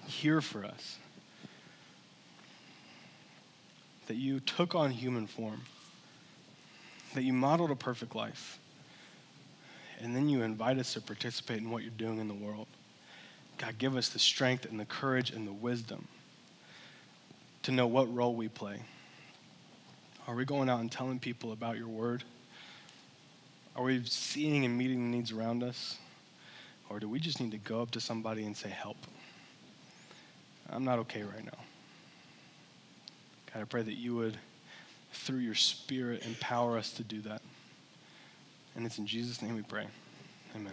here 0.06 0.40
for 0.40 0.64
us, 0.64 0.98
that 4.06 4.14
you 4.14 4.38
took 4.38 4.76
on 4.76 4.92
human 4.92 5.26
form, 5.26 5.62
that 7.14 7.24
you 7.24 7.32
modeled 7.32 7.72
a 7.72 7.76
perfect 7.76 8.14
life, 8.14 8.60
and 10.00 10.14
then 10.14 10.28
you 10.28 10.42
invite 10.42 10.78
us 10.78 10.94
to 10.94 11.00
participate 11.00 11.58
in 11.58 11.72
what 11.72 11.82
you're 11.82 11.90
doing 11.98 12.20
in 12.20 12.28
the 12.28 12.34
world. 12.34 12.68
God, 13.58 13.78
give 13.78 13.96
us 13.96 14.10
the 14.10 14.20
strength 14.20 14.64
and 14.64 14.78
the 14.78 14.84
courage 14.84 15.32
and 15.32 15.44
the 15.44 15.52
wisdom 15.52 16.06
to 17.64 17.72
know 17.72 17.88
what 17.88 18.14
role 18.14 18.36
we 18.36 18.46
play 18.46 18.80
are 20.26 20.34
we 20.34 20.44
going 20.44 20.68
out 20.68 20.80
and 20.80 20.90
telling 20.90 21.18
people 21.18 21.52
about 21.52 21.76
your 21.76 21.88
word? 21.88 22.24
Are 23.76 23.82
we 23.82 24.02
seeing 24.04 24.64
and 24.64 24.76
meeting 24.76 25.10
the 25.10 25.16
needs 25.16 25.32
around 25.32 25.62
us? 25.62 25.98
Or 26.88 27.00
do 27.00 27.08
we 27.08 27.18
just 27.18 27.40
need 27.40 27.50
to 27.50 27.58
go 27.58 27.82
up 27.82 27.90
to 27.92 28.00
somebody 28.00 28.44
and 28.44 28.56
say, 28.56 28.68
Help? 28.68 28.96
I'm 30.70 30.84
not 30.84 30.98
okay 31.00 31.22
right 31.22 31.44
now. 31.44 31.58
God, 33.52 33.60
I 33.60 33.64
pray 33.64 33.82
that 33.82 33.94
you 33.94 34.16
would, 34.16 34.36
through 35.12 35.38
your 35.38 35.54
spirit, 35.54 36.24
empower 36.24 36.78
us 36.78 36.92
to 36.94 37.04
do 37.04 37.20
that. 37.22 37.42
And 38.74 38.86
it's 38.86 38.98
in 38.98 39.06
Jesus' 39.06 39.42
name 39.42 39.54
we 39.54 39.62
pray. 39.62 39.86
Amen. 40.56 40.72